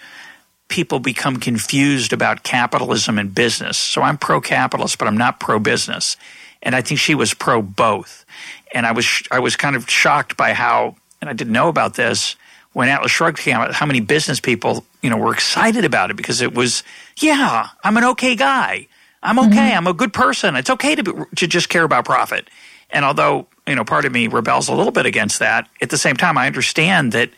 [0.68, 3.76] people become confused about capitalism and business.
[3.76, 6.16] So I'm pro capitalist, but I'm not pro business.
[6.62, 8.24] And I think she was pro both.
[8.72, 11.94] And I was I was kind of shocked by how and I didn't know about
[11.94, 12.36] this
[12.74, 16.16] when Atlas Shrugged came out, how many business people, you know, were excited about it
[16.16, 16.82] because it was,
[17.18, 18.88] yeah, I'm an okay guy.
[19.24, 19.48] I'm okay.
[19.48, 19.76] Mm-hmm.
[19.78, 20.54] I'm a good person.
[20.54, 22.48] It's okay to be, to just care about profit.
[22.90, 25.98] And although you know part of me rebels a little bit against that, at the
[25.98, 27.30] same time I understand that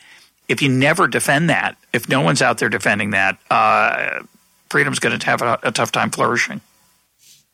[0.48, 4.20] if you never defend that, if no one's out there defending that, uh,
[4.68, 6.60] freedom's going to have a, a, tough time flourishing.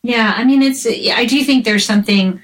[0.03, 0.85] Yeah, I mean, it's.
[0.85, 2.41] I do think there's something,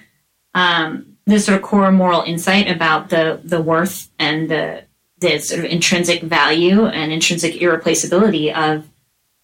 [0.55, 4.85] um, this sort of core moral insight about the the worth and the
[5.19, 8.87] the sort of intrinsic value and intrinsic irreplaceability of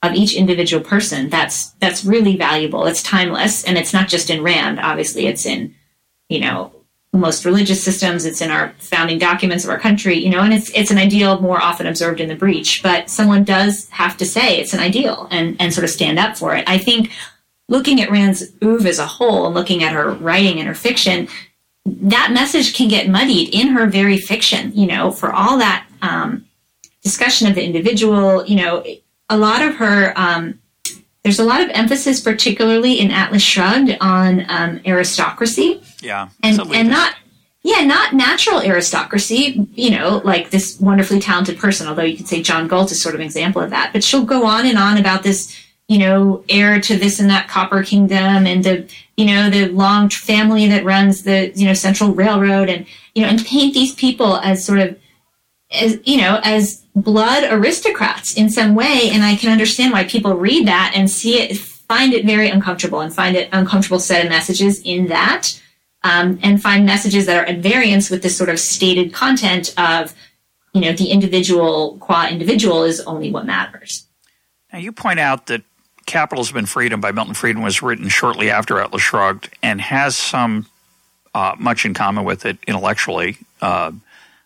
[0.03, 2.85] of each individual person that's that's really valuable.
[2.85, 5.75] It's timeless and it's not just in rand obviously it's in
[6.29, 6.71] you know
[7.13, 10.69] most religious systems it's in our founding documents of our country you know and it's
[10.71, 14.59] it's an ideal more often observed in the breach but someone does have to say
[14.59, 16.63] it's an ideal and and sort of stand up for it.
[16.67, 17.11] I think
[17.67, 21.27] looking at rand's oeuvre as a whole and looking at her writing and her fiction
[21.85, 26.45] that message can get muddied in her very fiction you know for all that um,
[27.01, 28.83] discussion of the individual you know
[29.29, 30.59] a lot of her um,
[31.25, 35.81] there's a lot of emphasis, particularly in Atlas Shrugged, on um, aristocracy.
[35.99, 37.15] Yeah, and and not
[37.63, 39.67] yeah, not natural aristocracy.
[39.73, 41.87] You know, like this wonderfully talented person.
[41.87, 43.91] Although you could say John Galt is sort of an example of that.
[43.91, 45.59] But she'll go on and on about this.
[45.87, 50.09] You know, heir to this and that copper kingdom, and the you know the long
[50.09, 54.37] family that runs the you know Central Railroad, and you know, and paint these people
[54.37, 54.95] as sort of
[55.75, 60.33] as you know as blood aristocrats in some way and i can understand why people
[60.33, 64.29] read that and see it find it very uncomfortable and find it uncomfortable set of
[64.29, 65.59] messages in that
[66.05, 70.13] um, and find messages that are at variance with this sort of stated content of
[70.73, 74.05] you know the individual qua individual is only what matters.
[74.71, 75.63] Now you point out that
[76.05, 80.67] capitalism and freedom by milton friedman was written shortly after atlas shrugged and has some
[81.33, 83.91] uh, much in common with it intellectually uh,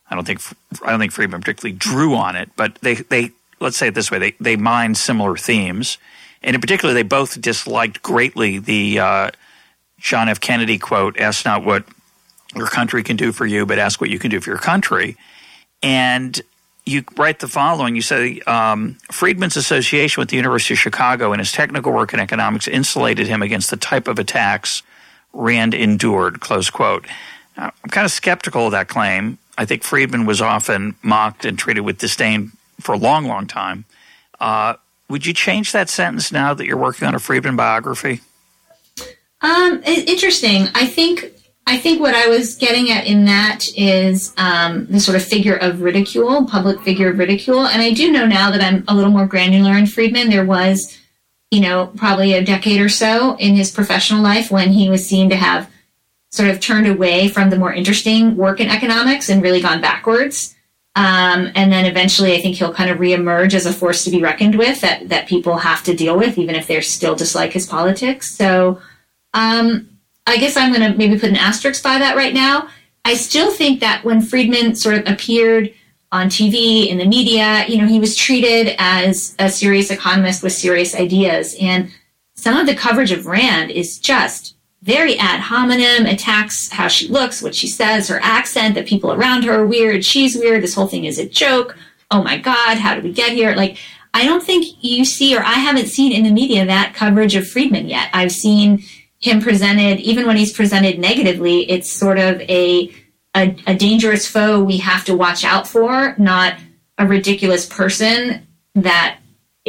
[0.10, 0.42] I don't think
[0.84, 4.10] I don't think Friedman particularly drew on it, but they they let's say it this
[4.10, 5.98] way they they mined similar themes,
[6.42, 9.32] and in particular they both disliked greatly the uh,
[10.00, 10.40] John F.
[10.40, 11.86] Kennedy quote: "Ask not what
[12.56, 15.16] your country can do for you, but ask what you can do for your country."
[15.82, 16.42] And
[16.86, 21.40] you write the following: You say um, Friedman's association with the University of Chicago and
[21.40, 24.82] his technical work in economics insulated him against the type of attacks
[25.34, 26.40] Rand endured.
[26.40, 27.06] Close quote.
[27.56, 31.60] Now, I'm kind of skeptical of that claim I think Friedman was often mocked and
[31.60, 33.84] treated with disdain for a long, long time.
[34.40, 34.76] Uh,
[35.10, 38.22] would you change that sentence now that you're working on a Friedman biography?
[39.42, 40.68] Um, interesting.
[40.76, 41.34] I think
[41.68, 45.58] I think what I was getting at in that is um, the sort of figure
[45.58, 47.68] of ridicule, public figure of ridicule.
[47.68, 50.30] And I do know now that I'm a little more granular in Friedman.
[50.30, 50.98] There was
[51.52, 55.30] you know, probably a decade or so in his professional life when he was seen
[55.30, 55.70] to have
[56.30, 60.56] sort of turned away from the more interesting work in economics and really gone backwards.
[60.96, 64.22] Um, and then eventually, I think he'll kind of reemerge as a force to be
[64.22, 67.68] reckoned with that that people have to deal with, even if they still dislike his
[67.68, 68.32] politics.
[68.32, 68.82] So,
[69.34, 69.90] um,
[70.28, 72.70] I guess I'm going to maybe put an asterisk by that right now.
[73.06, 75.74] I still think that when Friedman sort of appeared
[76.12, 80.54] on TV in the media, you know, he was treated as a serious economist with
[80.54, 81.92] serious ideas, and
[82.36, 84.56] some of the coverage of Rand is just
[84.90, 89.44] very ad hominem, attacks how she looks, what she says, her accent, that people around
[89.44, 91.78] her are weird, she's weird, this whole thing is a joke.
[92.10, 93.54] Oh my God, how did we get here?
[93.54, 93.78] Like,
[94.16, 97.48] I don't think you see, or I haven't seen in the media that coverage of
[97.48, 98.10] Friedman yet.
[98.14, 98.84] I've seen
[99.20, 102.92] him presented, even when he's presented negatively, it's sort of a,
[103.36, 106.56] a, a dangerous foe we have to watch out for, not
[106.98, 109.19] a ridiculous person that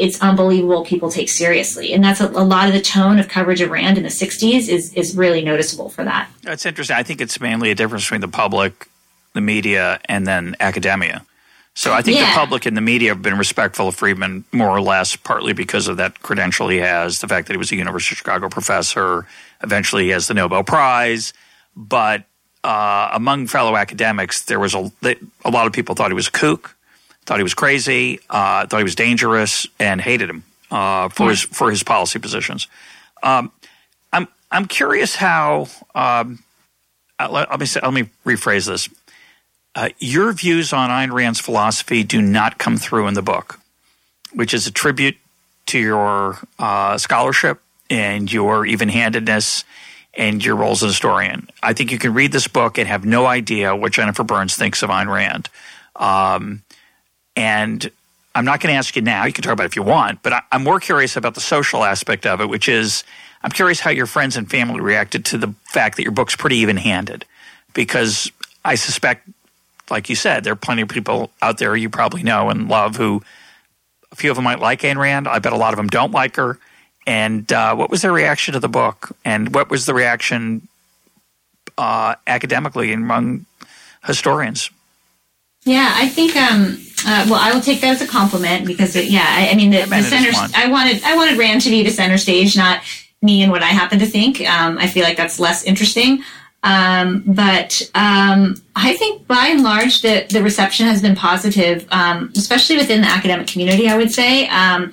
[0.01, 1.93] it's unbelievable people take seriously.
[1.93, 4.69] And that's a, a, lot of the tone of coverage of Rand in the 60s
[4.69, 6.31] is, is really noticeable for that.
[6.43, 6.97] That's interesting.
[6.97, 8.89] I think it's mainly a difference between the public,
[9.35, 11.25] the media, and then academia.
[11.75, 12.31] So I think yeah.
[12.31, 15.87] the public and the media have been respectful of Friedman more or less, partly because
[15.87, 19.27] of that credential he has, the fact that he was a University of Chicago professor.
[19.63, 21.33] Eventually, he has the Nobel Prize.
[21.77, 22.25] But
[22.65, 24.91] uh, among fellow academics, there was a,
[25.45, 26.75] a lot of people thought he was a kook
[27.31, 31.43] thought he was crazy, uh, thought he was dangerous, and hated him uh, for his
[31.43, 32.67] for his policy positions.
[33.23, 33.53] Um,
[34.13, 35.69] I'm I'm curious how.
[35.95, 36.43] Um,
[37.21, 38.89] uh, let, let, me say, let me rephrase this.
[39.77, 43.61] Uh, your views on Ayn Rand's philosophy do not come through in the book,
[44.33, 45.17] which is a tribute
[45.67, 49.63] to your uh, scholarship and your even-handedness
[50.15, 51.49] and your role as a historian.
[51.63, 54.83] I think you can read this book and have no idea what Jennifer Burns thinks
[54.83, 55.49] of Ayn Rand.
[55.95, 56.63] Um,
[57.37, 57.91] and
[58.35, 59.25] I'm not going to ask you now.
[59.25, 61.41] You can talk about it if you want, but I, am more curious about the
[61.41, 63.05] social aspect of it, which is
[63.43, 66.57] I'm curious how your friends and family reacted to the fact that your book's pretty
[66.57, 67.25] even handed.
[67.75, 68.31] Because
[68.65, 69.29] I suspect,
[69.91, 72.97] like you said, there are plenty of people out there you probably know and love
[72.97, 73.23] who
[74.13, 75.27] a few of them might like Ayn Rand.
[75.27, 76.59] I bet a lot of them don't like her.
[77.07, 79.17] And uh, what was their reaction to the book?
[79.25, 80.69] And what was the reaction
[81.79, 83.47] uh, academically among
[84.05, 84.71] historians?
[85.65, 89.11] Yeah, I think um, uh, well, I will take that as a compliment because, it,
[89.11, 90.31] yeah, I, I mean, the, the center.
[90.55, 92.83] I wanted I wanted Rand to be the center stage, not
[93.23, 94.41] me and what I happen to think.
[94.41, 96.23] Um, I feel like that's less interesting.
[96.63, 102.33] Um, but um, I think by and large, the the reception has been positive, um,
[102.37, 103.89] especially within the academic community.
[103.89, 104.93] I would say um,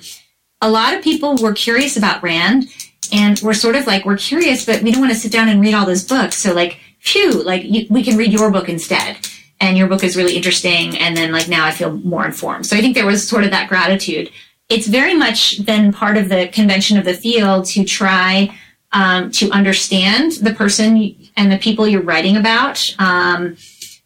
[0.60, 2.68] a lot of people were curious about Rand,
[3.12, 5.60] and we're sort of like we're curious, but we don't want to sit down and
[5.60, 6.36] read all those books.
[6.36, 9.18] So like, phew, like you, we can read your book instead
[9.60, 12.66] and your book is really interesting and then like now i feel more informed.
[12.66, 14.30] So i think there was sort of that gratitude.
[14.68, 18.54] It's very much been part of the convention of the field to try
[18.92, 22.82] um, to understand the person and the people you're writing about.
[22.98, 23.56] Um,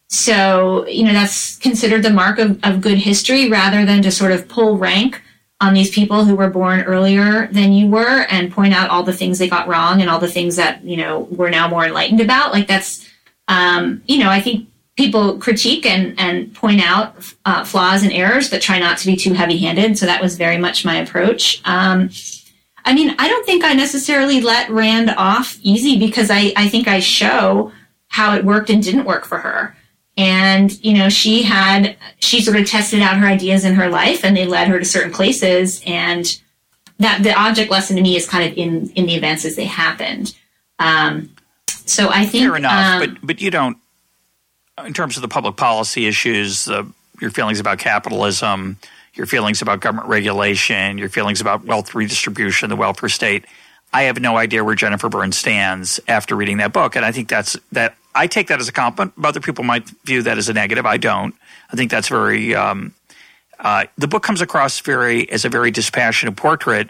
[0.07, 4.31] so you know that's considered the mark of, of good history rather than to sort
[4.31, 5.21] of pull rank
[5.59, 9.13] on these people who were born earlier than you were and point out all the
[9.13, 12.21] things they got wrong and all the things that you know we're now more enlightened
[12.21, 12.51] about.
[12.51, 13.09] Like that's
[13.47, 17.15] um, you know i think people critique and, and point out
[17.45, 19.97] uh, flaws and errors, but try not to be too heavy handed.
[19.97, 21.61] So that was very much my approach.
[21.65, 22.09] Um,
[22.85, 26.87] I mean, I don't think I necessarily let Rand off easy because I, I think
[26.87, 27.71] I show
[28.07, 29.75] how it worked and didn't work for her.
[30.15, 34.23] And, you know, she had, she sort of tested out her ideas in her life
[34.23, 35.81] and they led her to certain places.
[35.87, 36.39] And
[36.99, 39.65] that the object lesson to me is kind of in, in the events as they
[39.65, 40.37] happened.
[40.77, 41.33] Um,
[41.67, 42.45] so I think.
[42.45, 42.71] Fair enough.
[42.73, 43.77] Um, but, but you don't,
[44.85, 46.83] in terms of the public policy issues, uh,
[47.21, 48.77] your feelings about capitalism,
[49.13, 53.45] your feelings about government regulation, your feelings about wealth redistribution, the welfare state.
[53.93, 57.29] I have no idea where Jennifer Burns stands after reading that book, and I think
[57.29, 57.95] that's that.
[58.15, 59.13] I take that as a compliment.
[59.23, 60.85] Other people might view that as a negative.
[60.85, 61.35] I don't.
[61.71, 62.55] I think that's very.
[62.55, 62.93] Um,
[63.59, 66.89] uh, the book comes across very as a very dispassionate portrait,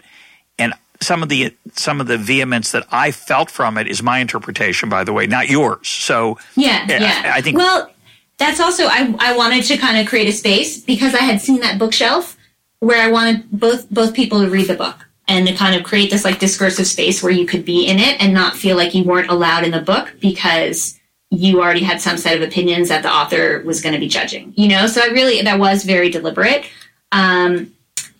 [0.58, 0.72] and
[1.04, 4.88] some of the some of the vehemence that I felt from it is my interpretation,
[4.88, 5.88] by the way, not yours.
[5.88, 7.22] So yeah, yeah.
[7.24, 7.90] I, I think well,
[8.38, 11.60] that's also I I wanted to kind of create a space because I had seen
[11.60, 12.36] that bookshelf
[12.80, 16.10] where I wanted both both people to read the book and to kind of create
[16.10, 19.04] this like discursive space where you could be in it and not feel like you
[19.04, 20.98] weren't allowed in the book because
[21.30, 24.52] you already had some set of opinions that the author was going to be judging
[24.56, 26.64] you know so i really that was very deliberate
[27.10, 27.73] um,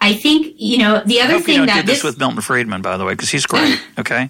[0.05, 2.83] I think you know the other thing you that did this, this, with Milton Friedman,
[2.83, 3.81] by the way, because he's great.
[3.97, 4.29] Okay,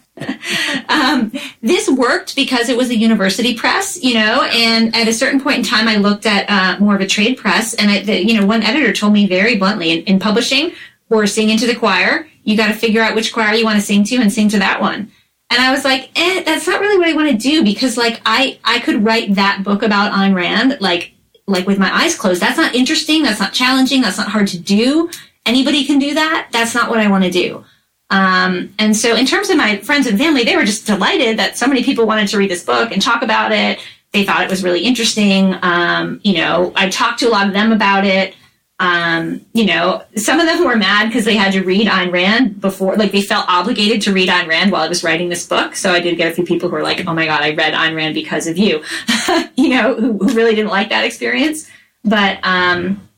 [0.90, 5.40] um, this worked because it was a university press, you know, and at a certain
[5.40, 8.22] point in time, I looked at uh, more of a trade press, and I, the,
[8.22, 10.72] you know, one editor told me very bluntly in, in publishing,
[11.08, 12.28] we're singing to the choir.
[12.44, 14.58] You got to figure out which choir you want to sing to and sing to
[14.58, 15.10] that one.
[15.50, 18.20] And I was like, eh, that's not really what I want to do because like
[18.26, 21.14] I, I could write that book about Ayn Rand, like,
[21.46, 22.42] like with my eyes closed.
[22.42, 23.22] That's not interesting.
[23.22, 24.02] That's not challenging.
[24.02, 25.10] That's not hard to do.
[25.46, 26.48] Anybody can do that.
[26.52, 27.64] That's not what I want to do.
[28.10, 31.58] Um, and so in terms of my friends and family, they were just delighted that
[31.58, 33.80] so many people wanted to read this book and talk about it.
[34.12, 35.56] They thought it was really interesting.
[35.62, 38.34] Um, you know, I talked to a lot of them about it.
[38.80, 42.60] Um, you know, some of them were mad because they had to read Ayn Rand
[42.60, 45.76] before, like they felt obligated to read Ayn Rand while I was writing this book.
[45.76, 47.72] So I did get a few people who were like, "Oh my god, I read
[47.72, 48.82] Ayn Rand because of you,"
[49.56, 51.70] you know, who, who, really didn't like that experience.
[52.04, 53.08] But um,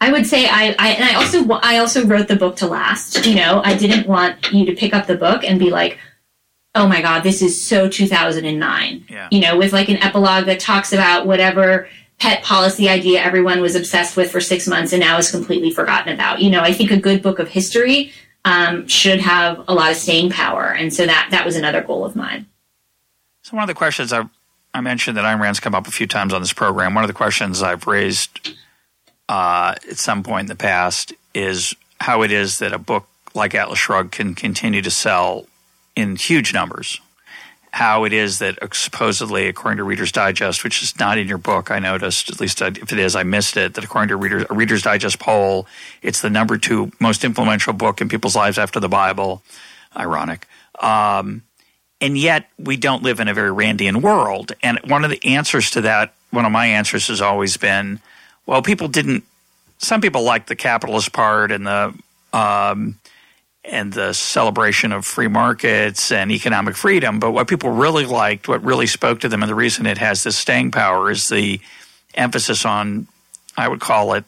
[0.00, 3.26] I would say I, I, and I also, I also wrote the book to last.
[3.26, 5.98] You know, I didn't want you to pick up the book and be like,
[6.74, 9.28] "Oh my god, this is so 2009." Yeah.
[9.30, 11.88] You know, with like an epilogue that talks about whatever
[12.18, 16.12] pet policy idea everyone was obsessed with for six months and now is completely forgotten
[16.12, 16.40] about.
[16.40, 18.12] You know, I think a good book of history
[18.44, 22.04] um, should have a lot of staying power, and so that that was another goal
[22.04, 22.46] of mine.
[23.42, 24.24] So one of the questions I
[24.72, 26.94] I mentioned that Ayn Rand's come up a few times on this program.
[26.94, 28.54] One of the questions I've raised
[29.30, 33.54] uh, at some point in the past is how it is that a book like
[33.54, 35.46] Atlas Shrugged can continue to sell
[35.94, 37.00] in huge numbers
[37.72, 41.70] how it is that supposedly, according to Reader's Digest, which is not in your book,
[41.70, 44.54] I noticed, at least if it is, I missed it, that according to Reader, a
[44.54, 45.68] Reader's Digest poll,
[46.02, 49.42] it's the number two most influential book in people's lives after the Bible.
[49.96, 50.48] Ironic.
[50.80, 51.42] Um,
[52.00, 54.52] and yet, we don't live in a very Randian world.
[54.62, 58.00] And one of the answers to that, one of my answers has always been,
[58.50, 59.22] well, people didn't,
[59.78, 61.94] some people liked the capitalist part and the,
[62.32, 62.98] um,
[63.64, 67.20] and the celebration of free markets and economic freedom.
[67.20, 70.24] But what people really liked, what really spoke to them, and the reason it has
[70.24, 71.60] this staying power is the
[72.16, 73.06] emphasis on,
[73.56, 74.24] I would call it,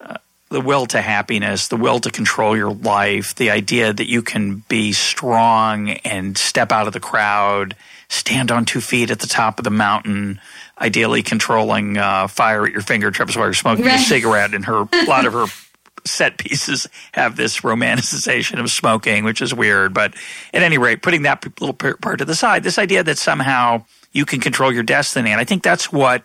[0.00, 0.16] uh,
[0.48, 4.64] the will to happiness, the will to control your life, the idea that you can
[4.68, 7.76] be strong and step out of the crowd,
[8.08, 10.40] stand on two feet at the top of the mountain,
[10.80, 14.00] ideally controlling uh, fire at your fingertips while you're smoking right.
[14.00, 14.54] a cigarette.
[14.54, 15.46] And her, a lot of her
[16.06, 19.94] set pieces have this romanticization of smoking, which is weird.
[19.94, 20.14] But
[20.52, 24.24] at any rate, putting that little part to the side, this idea that somehow you
[24.24, 26.22] can control your destiny, and I think that's what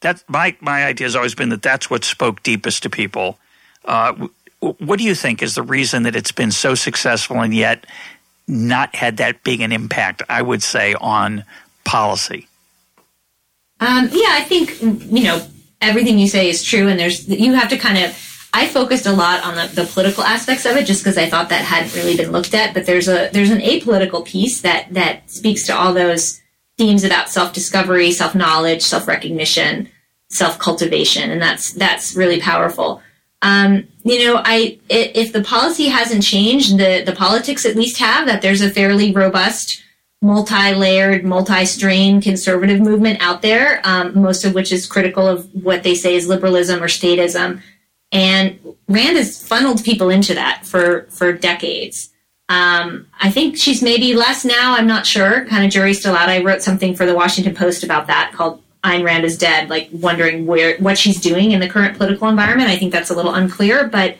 [0.00, 3.38] that my my idea has always been that that's what spoke deepest to people.
[3.84, 4.28] Uh,
[4.60, 7.84] what do you think is the reason that it's been so successful and yet
[8.46, 10.22] not had that big an impact?
[10.28, 11.44] I would say on
[11.84, 12.46] policy.
[13.82, 15.44] Um, yeah, I think you know
[15.80, 18.16] everything you say is true, and there's you have to kind of
[18.54, 21.48] I focused a lot on the, the political aspects of it just because I thought
[21.48, 22.74] that hadn't really been looked at.
[22.74, 26.40] But there's a there's an apolitical piece that that speaks to all those
[26.78, 29.88] themes about self discovery, self knowledge, self recognition,
[30.28, 33.02] self cultivation, and that's that's really powerful.
[33.40, 38.26] Um, you know, I if the policy hasn't changed, the the politics at least have
[38.26, 38.42] that.
[38.42, 39.82] There's a fairly robust,
[40.22, 45.94] multi-layered, multi-strain conservative movement out there, um, most of which is critical of what they
[45.94, 47.60] say is liberalism or statism.
[48.12, 48.58] And
[48.88, 52.10] Rand has funneled people into that for, for decades.
[52.48, 54.74] Um, I think she's maybe less now.
[54.74, 55.44] I'm not sure.
[55.46, 56.28] Kind of jury's still out.
[56.28, 59.88] I wrote something for the Washington Post about that called Ayn Rand is dead, like
[59.92, 62.68] wondering where what she's doing in the current political environment.
[62.68, 64.18] I think that's a little unclear, but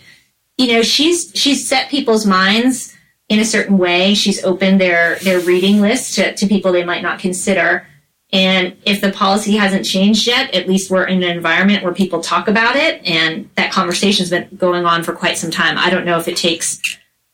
[0.56, 2.91] you know, she's she's set people's minds
[3.32, 4.14] in a certain way.
[4.14, 7.86] She's opened their their reading list to, to people they might not consider.
[8.30, 12.20] And if the policy hasn't changed yet, at least we're in an environment where people
[12.20, 15.76] talk about it, and that conversation's been going on for quite some time.
[15.78, 16.80] I don't know if it takes,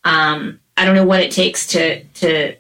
[0.05, 2.55] um, I don't know what it takes to to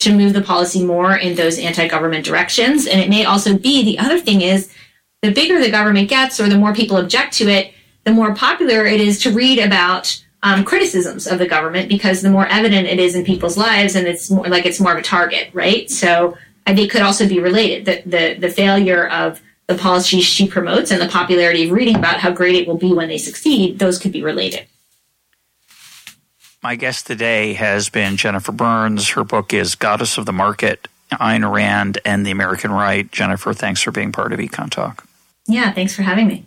[0.00, 2.86] to move the policy more in those anti-government directions.
[2.88, 4.74] And it may also be the other thing is
[5.22, 7.72] the bigger the government gets, or the more people object to it,
[8.02, 12.30] the more popular it is to read about um, criticisms of the government because the
[12.30, 15.02] more evident it is in people's lives, and it's more like it's more of a
[15.02, 15.90] target, right?
[15.90, 16.36] So
[16.66, 17.84] and they could also be related.
[17.86, 22.20] that the, the failure of the policies she promotes and the popularity of reading about
[22.20, 24.66] how great it will be when they succeed, those could be related.
[26.62, 29.10] My guest today has been Jennifer Burns.
[29.10, 33.10] Her book is Goddess of the Market, Ayn Rand and the American Right.
[33.12, 35.04] Jennifer, thanks for being part of EconTalk.
[35.46, 36.46] Yeah, thanks for having me.